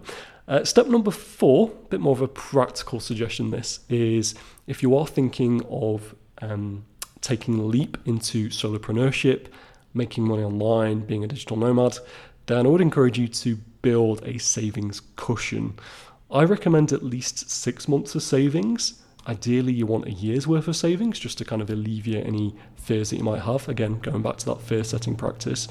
Uh, 0.47 0.63
step 0.63 0.87
number 0.87 1.11
four, 1.11 1.71
a 1.85 1.87
bit 1.89 2.01
more 2.01 2.13
of 2.13 2.21
a 2.21 2.27
practical 2.27 2.99
suggestion. 2.99 3.51
This 3.51 3.79
is 3.89 4.35
if 4.67 4.81
you 4.81 4.97
are 4.97 5.07
thinking 5.07 5.61
of 5.69 6.15
um, 6.41 6.83
taking 7.21 7.59
a 7.59 7.63
leap 7.63 7.97
into 8.05 8.49
solopreneurship, 8.49 9.47
making 9.93 10.27
money 10.27 10.43
online, 10.43 11.01
being 11.01 11.23
a 11.23 11.27
digital 11.27 11.55
nomad, 11.55 11.99
then 12.47 12.65
I 12.65 12.69
would 12.69 12.81
encourage 12.81 13.17
you 13.17 13.27
to 13.27 13.55
build 13.83 14.25
a 14.25 14.37
savings 14.39 15.01
cushion. 15.15 15.75
I 16.31 16.43
recommend 16.43 16.91
at 16.91 17.03
least 17.03 17.49
six 17.51 17.87
months 17.87 18.15
of 18.15 18.23
savings. 18.23 19.01
Ideally, 19.27 19.71
you 19.71 19.85
want 19.85 20.07
a 20.07 20.11
year's 20.11 20.47
worth 20.47 20.67
of 20.67 20.75
savings 20.75 21.19
just 21.19 21.37
to 21.37 21.45
kind 21.45 21.61
of 21.61 21.69
alleviate 21.69 22.25
any 22.25 22.55
fears 22.75 23.11
that 23.11 23.17
you 23.17 23.23
might 23.23 23.43
have. 23.43 23.69
Again, 23.69 23.99
going 23.99 24.23
back 24.23 24.37
to 24.37 24.45
that 24.47 24.61
fear 24.61 24.83
setting 24.83 25.15
practice. 25.15 25.67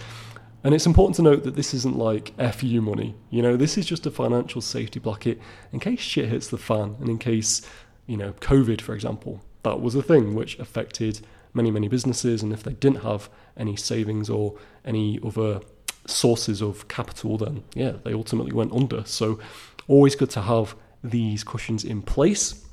And 0.65 0.75
it's 0.75 0.87
important 0.87 1.17
to 1.17 1.23
note 1.23 1.43
that 1.43 1.57
this 1.57 1.75
isn't 1.75 1.99
like 1.99 2.33
FU 2.53 2.81
money. 2.81 3.15
You 3.31 3.43
know, 3.43 3.57
this 3.57 3.77
is 3.77 3.87
just 3.87 4.07
a 4.07 4.11
financial 4.11 4.61
safety 4.61 5.01
blanket 5.01 5.41
in 5.73 5.81
case 5.81 6.01
shit 6.01 6.29
hits 6.29 6.49
the 6.49 6.59
fan 6.59 6.97
and 7.01 7.09
in 7.09 7.19
case, 7.19 7.63
you 8.07 8.17
know, 8.17 8.33
COVID, 8.35 8.81
for 8.81 8.95
example, 8.95 9.43
that 9.65 9.81
was 9.81 9.95
a 9.95 10.03
thing 10.03 10.35
which 10.35 10.59
affected 10.59 11.21
many, 11.53 11.71
many 11.71 11.89
businesses. 11.89 12.43
And 12.43 12.53
if 12.53 12.63
they 12.63 12.75
didn't 12.75 13.03
have 13.03 13.29
any 13.57 13.75
savings 13.75 14.31
or 14.31 14.57
any 14.85 15.19
other 15.25 15.61
sources 16.07 16.63
of 16.63 16.87
capital, 16.89 17.39
then 17.39 17.65
yeah, 17.75 17.95
they 18.05 18.13
ultimately 18.13 18.53
went 18.53 18.73
under. 18.73 19.05
So, 19.05 19.41
always 19.89 20.15
good 20.15 20.31
to 20.31 20.43
have 20.43 20.77
these 21.03 21.43
cushions 21.43 21.85
in 21.85 22.03
place. 22.03 22.65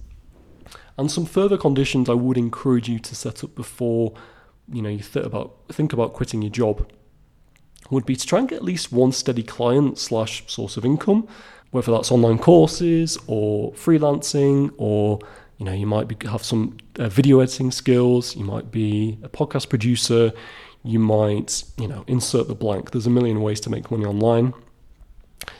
And 0.98 1.12
some 1.12 1.26
further 1.26 1.58
conditions 1.58 2.10
I 2.10 2.14
would 2.14 2.38
encourage 2.38 2.88
you 2.88 3.00
to 3.00 3.16
set 3.16 3.44
up 3.44 3.56
before 3.56 4.14
you 4.72 4.82
know 4.82 4.90
you 4.90 5.00
think 5.00 5.26
about 5.26 5.56
think 5.70 5.94
about 5.94 6.14
quitting 6.14 6.42
your 6.44 6.52
job 6.52 6.92
would 7.90 8.06
be 8.06 8.16
to 8.16 8.26
try 8.26 8.40
and 8.40 8.48
get 8.48 8.58
at 8.58 8.64
least 8.64 8.92
one 8.92 9.12
steady 9.12 9.44
client 9.44 9.98
slash 9.98 10.44
source 10.48 10.78
of 10.78 10.86
income, 10.86 11.28
whether 11.72 11.92
that's 11.92 12.12
online 12.12 12.38
courses 12.38 13.18
or 13.28 13.72
freelancing, 13.74 14.72
or 14.78 15.20
you 15.58 15.66
know 15.66 15.74
you 15.74 15.86
might 15.86 16.08
be, 16.08 16.16
have 16.28 16.44
some 16.44 16.78
uh, 16.98 17.10
video 17.10 17.40
editing 17.40 17.72
skills, 17.72 18.36
you 18.36 18.44
might 18.44 18.72
be 18.72 19.18
a 19.24 19.30
podcast 19.30 19.70
producer, 19.70 20.32
you 20.84 21.00
might 21.00 21.64
you 21.78 21.88
know 21.88 22.04
insert 22.08 22.48
the 22.48 22.56
blank. 22.56 22.92
There's 22.92 23.08
a 23.08 23.12
million 23.12 23.42
ways 23.42 23.60
to 23.62 23.70
make 23.70 23.92
money 23.92 24.06
online. 24.06 24.54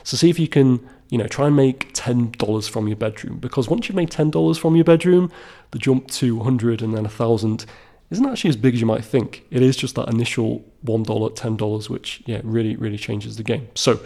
So 0.04 0.16
see 0.16 0.30
if 0.30 0.38
you 0.38 0.48
can 0.48 0.88
you 1.08 1.18
know 1.18 1.26
try 1.26 1.48
and 1.48 1.56
make 1.56 1.90
ten 1.92 2.32
dollars 2.32 2.68
from 2.68 2.86
your 2.86 2.96
bedroom 2.96 3.38
because 3.38 3.68
once 3.68 3.88
you've 3.88 3.96
made 3.96 4.10
ten 4.10 4.30
dollars 4.30 4.58
from 4.58 4.76
your 4.76 4.84
bedroom, 4.84 5.30
the 5.72 5.78
jump 5.78 6.08
to 6.12 6.36
100 6.36 6.82
and 6.82 6.94
then 6.94 7.06
a 7.06 7.08
thousand 7.08 7.66
isn't 8.10 8.26
actually 8.26 8.50
as 8.50 8.56
big 8.56 8.74
as 8.74 8.80
you 8.80 8.86
might 8.86 9.04
think. 9.04 9.44
It 9.50 9.62
is 9.62 9.76
just 9.76 9.94
that 9.94 10.08
initial 10.08 10.64
$1, 10.84 11.04
$10, 11.04 11.88
which, 11.88 12.22
yeah, 12.26 12.40
really, 12.42 12.76
really 12.76 12.98
changes 12.98 13.36
the 13.36 13.42
game. 13.42 13.68
So, 13.74 14.00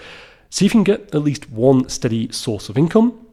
see 0.51 0.67
if 0.67 0.75
you 0.75 0.85
can 0.85 0.85
get 0.85 1.15
at 1.15 1.23
least 1.23 1.51
one 1.51 1.89
steady 1.89 2.31
source 2.31 2.69
of 2.69 2.77
income. 2.77 3.27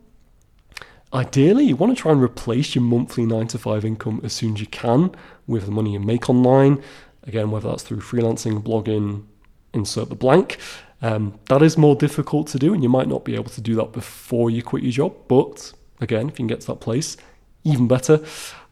Ideally, 1.14 1.66
you 1.66 1.76
want 1.76 1.96
to 1.96 2.02
try 2.02 2.14
and 2.14 2.22
replace 2.22 2.74
your 2.74 2.84
monthly 2.84 3.26
9 3.26 3.48
to 3.48 3.58
5 3.58 3.84
income 3.84 4.22
as 4.24 4.32
soon 4.32 4.54
as 4.54 4.62
you 4.62 4.68
can 4.68 5.14
with 5.46 5.66
the 5.66 5.72
money 5.72 5.94
you 5.94 6.00
make 6.00 6.30
online. 6.30 6.82
Again, 7.24 7.52
whether 7.52 7.70
that's 7.70 7.84
through 7.84 8.00
freelancing, 8.00 8.64
blogging, 8.64 9.26
insert 9.74 10.10
the 10.10 10.16
blank. 10.16 10.58
Um, 11.02 11.40
that 11.50 11.62
is 11.62 11.78
more 11.78 11.96
difficult 11.96 12.48
to 12.50 12.60
do, 12.60 12.74
and 12.74 12.82
you 12.82 12.90
might 12.90 13.08
not 13.08 13.26
be 13.26 13.36
able 13.36 13.50
to 13.52 13.62
do 13.62 13.76
that 13.76 13.92
before 13.92 14.50
you 14.50 14.64
quit 14.64 14.84
your 14.84 14.92
job. 14.92 15.16
But 15.28 15.74
again, 16.00 16.28
if 16.30 16.34
you 16.34 16.38
can 16.38 16.48
get 16.48 16.62
to 16.62 16.68
that 16.68 16.80
place, 16.80 17.18
even 17.64 17.88
better. 17.88 18.24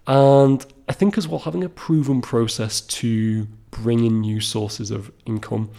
And 0.10 0.66
I 0.88 0.94
think 0.94 1.20
as 1.20 1.28
well, 1.28 1.38
having 1.38 1.64
a 1.64 1.70
proven 1.70 2.20
process 2.20 2.82
to 2.82 3.48
bring 3.70 4.04
in 4.04 4.22
new 4.22 4.42
sources 4.42 4.90
of 4.90 5.12
income. 5.28 5.70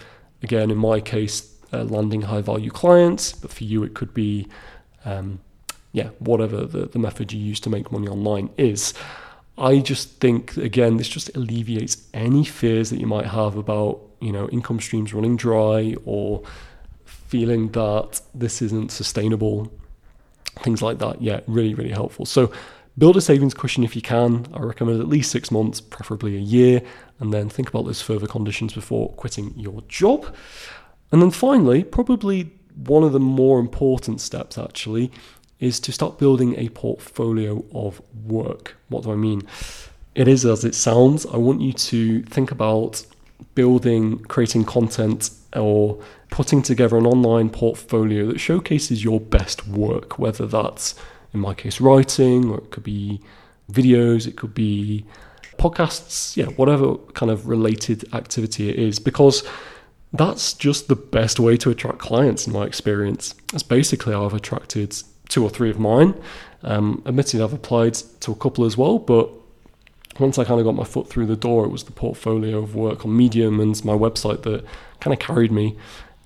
Again, 0.41 0.71
in 0.71 0.79
my 0.79 1.01
case, 1.01 1.53
uh, 1.73 1.83
landing 1.83 2.23
high 2.23 2.41
value 2.41 2.71
clients, 2.71 3.33
but 3.33 3.53
for 3.53 3.65
you, 3.65 3.83
it 3.83 3.95
could 3.95 4.15
be, 4.15 4.47
um, 5.05 5.41
yeah, 5.91 6.11
whatever 6.21 6.65
the, 6.65 6.87
the 6.87 6.99
method 7.01 7.33
you 7.33 7.41
use 7.41 7.59
to 7.59 7.71
make 7.71 7.91
money 7.91 8.07
online 8.07 8.51
is. 8.57 8.95
I 9.59 9.81
just 9.81 10.21
think, 10.21 10.57
again, 10.57 10.97
this 10.97 11.09
just 11.09 11.37
alleviates 11.37 11.97
any 12.15 12.45
fears 12.45 12.91
that 12.91 13.01
you 13.01 13.09
might 13.09 13.27
have 13.27 13.57
about, 13.57 14.01
you 14.21 14.31
know, 14.31 14.49
income 14.51 14.79
streams 14.79 15.13
running 15.13 15.37
dry 15.37 15.97
or 16.05 16.45
feeling 17.05 17.73
that 17.73 18.21
this 18.33 18.63
isn't 18.63 18.93
sustainable, 18.93 19.73
things 20.61 20.83
like 20.83 21.01
that. 21.01 21.21
Yeah, 21.21 21.41
really, 21.49 21.75
really 21.75 21.91
helpful. 21.91 22.27
So, 22.27 22.53
build 23.00 23.16
a 23.16 23.21
savings 23.21 23.54
cushion 23.54 23.83
if 23.83 23.97
you 23.97 24.02
can. 24.02 24.47
I 24.54 24.61
recommend 24.61 25.00
at 25.00 25.09
least 25.09 25.33
six 25.33 25.50
months, 25.50 25.80
preferably 25.80 26.37
a 26.37 26.40
year, 26.40 26.83
and 27.19 27.35
then 27.35 27.49
think 27.49 27.69
about 27.69 27.87
those 27.87 28.02
further 28.02 28.26
conditions 28.26 28.75
before 28.75 29.09
quitting 29.14 29.52
your 29.57 29.83
job. 29.88 30.33
And 31.11 31.21
then 31.21 31.33
finally, 31.33 31.83
probably 31.83 32.52
one 32.76 33.02
of 33.02 33.12
the 33.12 33.19
more 33.19 33.59
important 33.59 34.21
steps 34.21 34.57
actually 34.57 35.11
is 35.59 35.80
to 35.80 35.92
start 35.92 36.19
building 36.19 36.54
a 36.57 36.69
portfolio 36.69 37.64
of 37.75 38.00
work. 38.25 38.76
What 38.88 39.02
do 39.04 39.12
I 39.12 39.16
mean? 39.16 39.42
It 40.14 40.28
is 40.28 40.45
as 40.45 40.64
it 40.64 40.75
sounds. 40.75 41.26
I 41.26 41.37
want 41.37 41.61
you 41.61 41.73
to 41.73 42.23
think 42.25 42.50
about 42.50 43.04
building, 43.54 44.19
creating 44.21 44.64
content, 44.64 45.30
or 45.57 45.99
putting 46.30 46.62
together 46.62 46.97
an 46.97 47.07
online 47.07 47.50
portfolio 47.50 48.26
that 48.26 48.40
showcases 48.40 49.02
your 49.02 49.21
best 49.21 49.66
work, 49.66 50.19
whether 50.19 50.47
that's, 50.47 50.95
in 51.33 51.41
my 51.41 51.55
case, 51.55 51.81
writing, 51.81 52.51
or 52.51 52.59
it 52.59 52.71
could 52.71 52.85
be 52.85 53.21
videos, 53.71 54.27
it 54.27 54.37
could 54.37 54.55
be 54.55 55.05
podcasts, 55.59 56.37
yeah, 56.37 56.47
whatever 56.47 56.97
kind 57.15 57.31
of 57.31 57.47
related 57.47 58.13
activity 58.15 58.71
it 58.71 58.77
is, 58.77 58.99
because 58.99 59.47
that's 60.13 60.55
just 60.55 60.89
the 60.89 60.97
best 60.97 61.39
way 61.39 61.57
to 61.57 61.71
attract 61.71 61.99
clients 61.99 62.47
in 62.47 62.53
my 62.53 62.65
experience. 62.65 63.35
That's 63.53 63.63
basically 63.63 64.13
how 64.13 64.25
I've 64.25 64.35
attracted 64.35 64.97
two 65.29 65.45
or 65.45 65.51
three 65.51 65.71
of 65.71 65.79
mine. 65.79 66.21
Um, 66.63 67.03
admittedly, 67.07 67.43
I've 67.43 67.53
applied 67.53 67.95
to 67.95 68.33
a 68.33 68.35
couple 68.35 68.65
as 68.65 68.77
well, 68.77 68.99
but 68.99 69.31
once 70.19 70.39
I 70.39 70.45
kind 70.45 70.59
of 70.61 70.67
got 70.67 70.75
my 70.75 70.85
foot 70.85 71.09
through 71.09 71.27
the 71.27 71.37
door, 71.37 71.65
it 71.65 71.71
was 71.71 71.85
the 71.85 71.93
portfolio 71.93 72.59
of 72.59 72.75
work 72.75 73.05
on 73.05 73.17
Medium 73.17 73.61
and 73.61 73.83
my 73.85 73.95
website 73.95 74.43
that 74.43 74.65
kind 75.01 75.15
of 75.15 75.21
carried 75.21 75.53
me. 75.53 75.77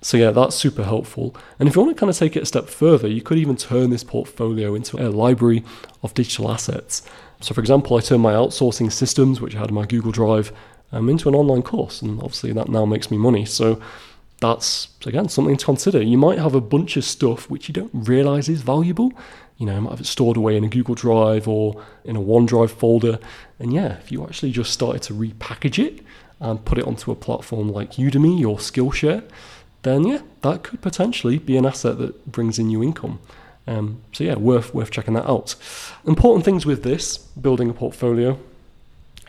So, 0.05 0.19
yeah, 0.19 0.33
that's 0.33 0.55
super 0.55 0.85
helpful. 0.85 1.35
And 1.59 1.67
if 1.67 1.75
you 1.75 1.81
want 1.81 1.97
to 1.97 1.99
kind 1.99 2.11
of 2.11 2.19
take 2.19 2.37
it 2.37 2.43
a 2.43 2.47
step 2.47 2.69
further, 2.69 3.09
you 3.09 3.23
could 3.23 3.39
even 3.39 3.57
turn 3.57 3.89
this 3.89 4.05
portfolio 4.05 4.75
into 4.75 4.99
a 4.99 5.09
library 5.09 5.65
of 6.03 6.13
digital 6.13 6.51
assets. 6.51 7.01
So, 7.41 7.55
for 7.55 7.63
example, 7.63 7.97
I 7.97 8.01
turned 8.01 8.21
my 8.21 8.35
outsourcing 8.35 8.93
systems, 8.93 9.41
which 9.41 9.57
I 9.57 9.61
had 9.61 9.71
in 9.71 9.75
my 9.75 9.87
Google 9.87 10.13
Drive, 10.13 10.53
um, 10.93 11.09
into 11.09 11.27
an 11.31 11.35
online 11.35 11.63
course. 11.63 12.03
And 12.03 12.19
obviously, 12.19 12.53
that 12.53 12.69
now 12.69 12.85
makes 12.85 13.11
me 13.11 13.17
money. 13.17 13.47
So, 13.47 13.81
that's 14.41 14.89
again 15.07 15.31
something 15.31 15.57
to 15.57 15.65
consider. 15.65 16.03
You 16.03 16.19
might 16.19 16.39
have 16.39 16.55
a 16.55 16.61
bunch 16.61 16.99
of 16.99 17.05
stuff 17.05 17.49
which 17.49 17.67
you 17.69 17.73
don't 17.73 17.91
realize 17.95 18.47
is 18.51 18.61
valuable. 18.61 19.11
You 19.57 19.65
know, 19.65 19.75
you 19.77 19.81
might 19.81 19.91
have 19.93 20.01
it 20.01 20.07
stored 20.07 20.37
away 20.37 20.59
in 20.59 20.65
a 20.65 20.69
Google 20.69 20.95
Drive 20.95 21.49
or 21.49 21.83
in 22.05 22.15
a 22.15 22.21
OneDrive 22.21 22.73
folder. 22.73 23.19
And 23.59 23.73
yeah, 23.73 23.97
if 24.01 24.13
you 24.13 24.23
actually 24.23 24.53
just 24.53 24.71
started 24.71 25.01
to 25.05 25.15
repackage 25.15 25.83
it 25.83 26.05
and 26.41 26.63
put 26.63 26.77
it 26.77 26.87
onto 26.87 27.11
a 27.11 27.15
platform 27.15 27.71
like 27.73 27.93
Udemy 27.93 28.41
or 28.41 28.59
Skillshare, 28.59 29.25
then 29.85 30.07
yeah, 30.07 30.23
that 30.43 30.63
could 30.63 30.83
potentially 30.83 31.39
be 31.39 31.57
an 31.57 31.65
asset 31.65 31.99
that 31.99 32.31
brings 32.31 32.59
in 32.59 32.69
new 32.69 32.83
income. 32.83 33.21
Um, 33.67 34.03
so 34.13 34.25
yeah, 34.25 34.35
worth 34.35 34.75
worth 34.75 34.91
checking 34.91 35.15
that 35.15 35.29
out. 35.29 35.55
Important 36.07 36.45
things 36.45 36.67
with 36.67 36.83
this 36.83 37.19
building 37.19 37.71
a 37.71 37.73
portfolio. 37.73 38.39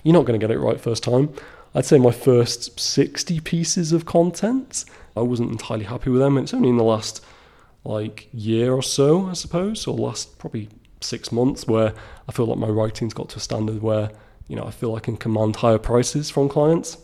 You're 0.03 0.13
not 0.13 0.25
going 0.25 0.39
to 0.39 0.43
get 0.43 0.53
it 0.53 0.59
right 0.59 0.79
first 0.79 1.03
time. 1.03 1.33
I'd 1.73 1.85
say 1.85 1.97
my 1.97 2.11
first 2.11 2.79
60 2.79 3.41
pieces 3.41 3.91
of 3.91 4.05
content, 4.05 4.85
I 5.15 5.21
wasn't 5.21 5.51
entirely 5.51 5.85
happy 5.85 6.09
with 6.09 6.21
them. 6.21 6.37
It's 6.37 6.53
only 6.53 6.69
in 6.69 6.77
the 6.77 6.83
last 6.83 7.23
like 7.83 8.29
year 8.33 8.73
or 8.73 8.81
so, 8.81 9.27
I 9.27 9.33
suppose, 9.33 9.85
or 9.87 9.97
last 9.97 10.37
probably 10.37 10.69
six 11.01 11.31
months 11.31 11.67
where 11.67 11.93
I 12.27 12.31
feel 12.31 12.45
like 12.45 12.57
my 12.57 12.67
writing's 12.67 13.13
got 13.13 13.29
to 13.29 13.37
a 13.37 13.39
standard 13.39 13.81
where, 13.81 14.09
you 14.47 14.55
know, 14.55 14.65
I 14.65 14.71
feel 14.71 14.95
I 14.95 14.99
can 14.99 15.17
command 15.17 15.57
higher 15.57 15.77
prices 15.77 16.29
from 16.29 16.49
clients. 16.49 16.97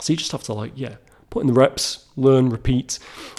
So 0.00 0.12
you 0.12 0.16
just 0.16 0.32
have 0.32 0.42
to 0.44 0.52
like, 0.54 0.72
yeah, 0.74 0.96
put 1.30 1.40
in 1.40 1.46
the 1.46 1.52
reps, 1.52 2.06
learn, 2.16 2.50
repeat, 2.50 2.98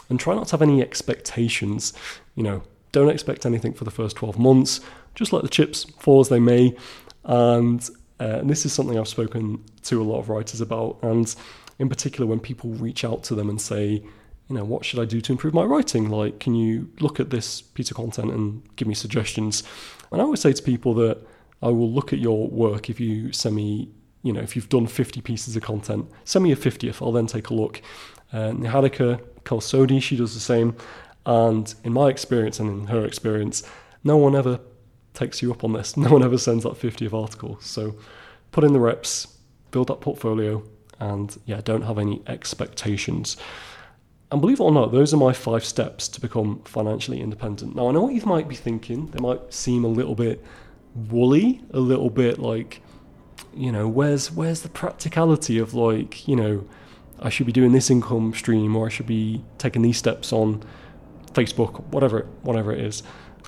and 0.09 0.19
try 0.19 0.35
not 0.35 0.47
to 0.47 0.51
have 0.51 0.61
any 0.61 0.81
expectations. 0.81 1.93
You 2.35 2.43
know, 2.43 2.63
don't 2.91 3.09
expect 3.09 3.45
anything 3.45 3.73
for 3.73 3.83
the 3.83 3.91
first 3.91 4.15
12 4.15 4.37
months. 4.39 4.79
Just 5.15 5.33
let 5.33 5.43
the 5.43 5.49
chips 5.49 5.83
fall 5.99 6.19
as 6.19 6.29
they 6.29 6.39
may. 6.39 6.75
And, 7.23 7.87
uh, 8.19 8.39
and 8.39 8.49
this 8.49 8.65
is 8.65 8.73
something 8.73 8.97
I've 8.97 9.07
spoken 9.07 9.63
to 9.83 10.01
a 10.01 10.05
lot 10.05 10.19
of 10.19 10.29
writers 10.29 10.61
about. 10.61 10.99
And 11.01 11.33
in 11.79 11.89
particular, 11.89 12.25
when 12.25 12.39
people 12.39 12.71
reach 12.71 13.03
out 13.03 13.23
to 13.25 13.35
them 13.35 13.49
and 13.49 13.59
say, 13.59 14.03
you 14.49 14.55
know, 14.55 14.63
what 14.63 14.85
should 14.85 14.99
I 14.99 15.05
do 15.05 15.19
to 15.21 15.31
improve 15.31 15.53
my 15.53 15.63
writing? 15.63 16.09
Like, 16.09 16.39
can 16.39 16.55
you 16.55 16.89
look 16.99 17.19
at 17.19 17.29
this 17.29 17.61
piece 17.61 17.91
of 17.91 17.97
content 17.97 18.31
and 18.31 18.63
give 18.77 18.87
me 18.87 18.93
suggestions? 18.93 19.63
And 20.11 20.21
I 20.21 20.23
always 20.23 20.39
say 20.39 20.53
to 20.53 20.63
people 20.63 20.93
that 20.95 21.19
I 21.61 21.67
will 21.67 21.91
look 21.91 22.13
at 22.13 22.19
your 22.19 22.47
work 22.47 22.89
if 22.89 22.99
you 22.99 23.33
send 23.33 23.55
me, 23.55 23.89
you 24.23 24.33
know, 24.33 24.41
if 24.41 24.55
you've 24.55 24.69
done 24.69 24.87
50 24.87 25.21
pieces 25.21 25.55
of 25.55 25.63
content, 25.63 26.09
send 26.25 26.43
me 26.43 26.51
a 26.51 26.55
50th. 26.55 27.01
I'll 27.01 27.11
then 27.11 27.27
take 27.27 27.49
a 27.49 27.53
look. 27.53 27.81
Uh, 28.33 28.51
Niharika 28.51 29.21
Kalsodi, 29.43 30.01
she 30.01 30.17
does 30.17 30.33
the 30.33 30.39
same. 30.39 30.75
And 31.25 31.73
in 31.83 31.93
my 31.93 32.09
experience 32.09 32.59
and 32.59 32.69
in 32.69 32.87
her 32.87 33.05
experience, 33.05 33.63
no 34.03 34.17
one 34.17 34.35
ever 34.35 34.59
takes 35.13 35.41
you 35.41 35.51
up 35.51 35.63
on 35.63 35.73
this. 35.73 35.97
No 35.97 36.09
one 36.09 36.23
ever 36.23 36.37
sends 36.37 36.63
that 36.63 36.73
50th 36.73 37.13
article. 37.13 37.57
So 37.61 37.95
put 38.51 38.63
in 38.63 38.73
the 38.73 38.79
reps, 38.79 39.27
build 39.71 39.87
that 39.87 40.01
portfolio, 40.01 40.63
and 40.99 41.37
yeah, 41.45 41.61
don't 41.63 41.83
have 41.83 41.99
any 41.99 42.21
expectations. 42.27 43.37
And 44.31 44.41
believe 44.41 44.59
it 44.59 44.63
or 44.63 44.71
not, 44.71 44.91
those 44.91 45.13
are 45.13 45.17
my 45.17 45.31
five 45.31 45.63
steps 45.63 46.07
to 46.09 46.21
become 46.21 46.61
financially 46.65 47.21
independent. 47.21 47.75
Now, 47.75 47.87
I 47.87 47.91
know 47.91 48.01
what 48.01 48.13
you 48.13 48.21
might 48.25 48.49
be 48.49 48.55
thinking. 48.55 49.07
They 49.07 49.19
might 49.19 49.53
seem 49.53 49.85
a 49.85 49.87
little 49.87 50.15
bit 50.15 50.43
woolly, 51.09 51.61
a 51.71 51.79
little 51.79 52.09
bit 52.09 52.39
like, 52.39 52.81
you 53.57 53.71
know, 53.71 53.87
where's 53.87 54.31
where's 54.31 54.61
the 54.61 54.69
practicality 54.69 55.57
of 55.57 55.73
like, 55.73 56.27
you 56.27 56.35
know, 56.35 56.65
I 57.19 57.29
should 57.29 57.45
be 57.45 57.51
doing 57.51 57.71
this 57.71 57.89
income 57.89 58.33
stream 58.33 58.75
or 58.75 58.85
I 58.85 58.89
should 58.89 59.07
be 59.07 59.43
taking 59.57 59.81
these 59.81 59.97
steps 59.97 60.31
on 60.31 60.63
Facebook, 61.33 61.83
whatever 61.87 62.27
whatever 62.43 62.71
it 62.71 62.79
is. 62.79 63.03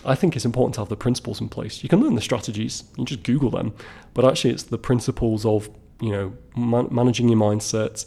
I 0.06 0.16
think 0.16 0.36
it's 0.36 0.46
important 0.46 0.76
to 0.76 0.82
have 0.82 0.90
the 0.90 0.96
principles 0.96 1.42
in 1.42 1.50
place. 1.50 1.84
You 1.84 1.90
can 1.90 2.02
learn 2.02 2.16
the 2.16 2.22
strategies, 2.22 2.86
you 2.98 3.06
just 3.06 3.24
Google 3.24 3.50
them, 3.50 3.74
but 4.14 4.26
actually, 4.26 4.52
it's 4.52 4.64
the 4.64 4.78
principles 4.78 5.46
of 5.46 5.70
you 6.02 6.12
know 6.12 6.34
man- 6.56 6.88
managing 6.90 7.30
your 7.30 7.40
mindset, 7.40 8.06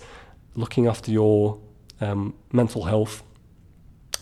looking 0.55 0.87
after 0.87 1.11
your 1.11 1.61
um, 2.01 2.35
mental 2.51 2.85
health, 2.85 3.23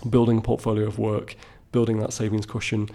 building 0.09 0.39
a 0.39 0.43
portfolio 0.43 0.87
of 0.87 0.99
work, 0.99 1.37
building 1.73 2.01
that 2.01 2.13
savings 2.13 2.47
cushion. 2.47 2.89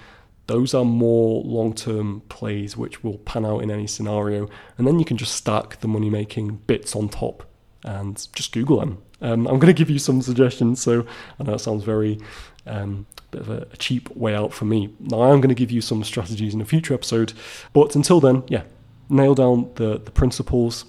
Those 0.47 0.73
are 0.73 0.85
more 0.85 1.41
long 1.43 1.73
term 1.73 2.21
plays 2.29 2.77
which 2.77 3.03
will 3.03 3.17
pan 3.19 3.45
out 3.45 3.59
in 3.59 3.71
any 3.71 3.87
scenario. 3.87 4.47
And 4.77 4.85
then 4.85 4.99
you 4.99 5.05
can 5.05 5.17
just 5.17 5.35
stack 5.35 5.79
the 5.79 5.87
money 5.87 6.09
making 6.09 6.57
bits 6.67 6.95
on 6.95 7.09
top 7.09 7.43
and 7.83 8.27
just 8.33 8.51
Google 8.51 8.79
them. 8.79 9.01
Um, 9.21 9.47
I'm 9.47 9.59
going 9.59 9.73
to 9.73 9.77
give 9.77 9.89
you 9.89 9.99
some 9.99 10.21
suggestions. 10.21 10.81
So 10.81 11.05
I 11.39 11.43
know 11.43 11.55
it 11.55 11.59
sounds 11.59 11.83
very 11.83 12.19
um, 12.67 13.05
bit 13.31 13.41
of 13.41 13.49
a, 13.49 13.67
a 13.71 13.77
cheap 13.77 14.15
way 14.15 14.35
out 14.35 14.53
for 14.53 14.65
me. 14.65 14.93
Now 14.99 15.21
I 15.21 15.31
am 15.31 15.41
going 15.41 15.49
to 15.49 15.55
give 15.55 15.71
you 15.71 15.81
some 15.81 16.03
strategies 16.03 16.53
in 16.53 16.61
a 16.61 16.65
future 16.65 16.93
episode. 16.93 17.33
But 17.73 17.95
until 17.95 18.19
then, 18.19 18.43
yeah, 18.47 18.63
nail 19.09 19.35
down 19.35 19.71
the, 19.75 19.99
the 19.99 20.11
principles. 20.11 20.85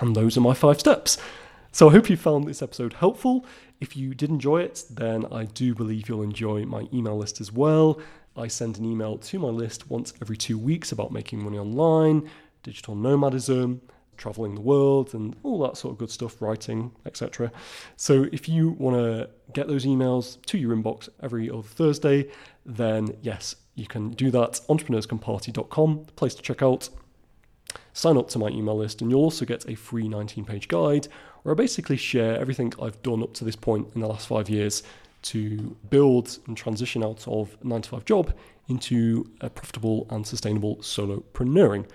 And 0.00 0.14
those 0.14 0.36
are 0.36 0.40
my 0.40 0.54
five 0.54 0.80
steps. 0.80 1.18
So 1.72 1.88
I 1.88 1.92
hope 1.92 2.10
you 2.10 2.16
found 2.16 2.46
this 2.46 2.62
episode 2.62 2.94
helpful. 2.94 3.46
If 3.80 3.96
you 3.96 4.14
did 4.14 4.28
enjoy 4.28 4.62
it, 4.62 4.84
then 4.90 5.24
I 5.32 5.44
do 5.44 5.74
believe 5.74 6.08
you'll 6.08 6.22
enjoy 6.22 6.64
my 6.66 6.88
email 6.92 7.16
list 7.16 7.40
as 7.40 7.52
well. 7.52 8.00
I 8.36 8.48
send 8.48 8.78
an 8.78 8.84
email 8.84 9.18
to 9.18 9.38
my 9.38 9.48
list 9.48 9.90
once 9.90 10.12
every 10.22 10.36
two 10.36 10.58
weeks 10.58 10.92
about 10.92 11.12
making 11.12 11.42
money 11.42 11.58
online, 11.58 12.28
digital 12.62 12.94
nomadism, 12.94 13.80
traveling 14.16 14.54
the 14.54 14.60
world, 14.60 15.14
and 15.14 15.34
all 15.42 15.58
that 15.60 15.76
sort 15.76 15.92
of 15.92 15.98
good 15.98 16.10
stuff, 16.10 16.40
writing, 16.40 16.92
etc. 17.06 17.50
So 17.96 18.26
if 18.32 18.48
you 18.48 18.70
want 18.70 18.96
to 18.96 19.30
get 19.52 19.66
those 19.66 19.84
emails 19.84 20.40
to 20.46 20.58
your 20.58 20.76
inbox 20.76 21.08
every 21.22 21.50
other 21.50 21.62
Thursday, 21.62 22.30
then 22.64 23.16
yes, 23.22 23.56
you 23.74 23.86
can 23.86 24.10
do 24.10 24.30
that. 24.30 24.60
Entrepreneurscomparty.com, 24.68 26.06
place 26.16 26.34
to 26.34 26.42
check 26.42 26.62
out. 26.62 26.88
Sign 27.92 28.16
up 28.16 28.28
to 28.28 28.38
my 28.38 28.48
email 28.48 28.76
list, 28.76 29.00
and 29.00 29.10
you'll 29.10 29.22
also 29.22 29.44
get 29.44 29.68
a 29.68 29.74
free 29.74 30.08
19 30.08 30.44
page 30.44 30.68
guide 30.68 31.08
where 31.42 31.54
I 31.54 31.56
basically 31.56 31.96
share 31.96 32.38
everything 32.38 32.72
I've 32.80 33.02
done 33.02 33.22
up 33.22 33.32
to 33.34 33.44
this 33.44 33.56
point 33.56 33.88
in 33.94 34.00
the 34.02 34.06
last 34.06 34.28
five 34.28 34.48
years 34.48 34.82
to 35.22 35.76
build 35.88 36.38
and 36.46 36.56
transition 36.56 37.04
out 37.04 37.26
of 37.28 37.56
a 37.62 37.66
9 37.66 37.82
to 37.82 37.88
5 37.90 38.04
job 38.04 38.34
into 38.68 39.30
a 39.40 39.50
profitable 39.50 40.06
and 40.10 40.26
sustainable 40.26 40.76
solopreneuring. 40.76 41.88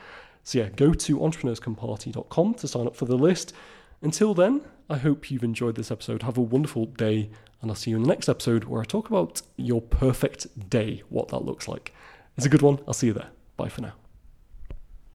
So, 0.43 0.59
yeah, 0.59 0.69
go 0.69 0.93
to 0.93 1.19
entrepreneurscomparty.com 1.19 2.53
to 2.55 2.67
sign 2.67 2.88
up 2.88 2.95
for 2.95 3.05
the 3.05 3.17
list. 3.17 3.53
Until 4.01 4.33
then, 4.33 4.61
I 4.89 4.97
hope 4.97 5.31
you've 5.31 5.43
enjoyed 5.43 5.75
this 5.75 5.89
episode. 5.89 6.21
Have 6.21 6.38
a 6.38 6.41
wonderful 6.41 6.85
day, 6.85 7.29
and 7.61 7.71
I'll 7.71 7.75
see 7.75 7.91
you 7.91 7.97
in 7.97 8.03
the 8.03 8.09
next 8.09 8.29
episode 8.29 8.65
where 8.65 8.81
I 8.81 8.85
talk 8.85 9.09
about 9.09 9.41
your 9.57 9.81
perfect 9.81 10.69
day, 10.69 11.01
what 11.09 11.29
that 11.29 11.43
looks 11.43 11.67
like. 11.67 11.93
It's 12.38 12.45
a 12.45 12.49
good 12.49 12.61
one. 12.61 12.79
I'll 12.88 12.93
see 12.93 13.07
you 13.07 13.13
there. 13.13 13.29
Bye 13.57 13.69
for 13.69 13.81
now. 13.81 14.04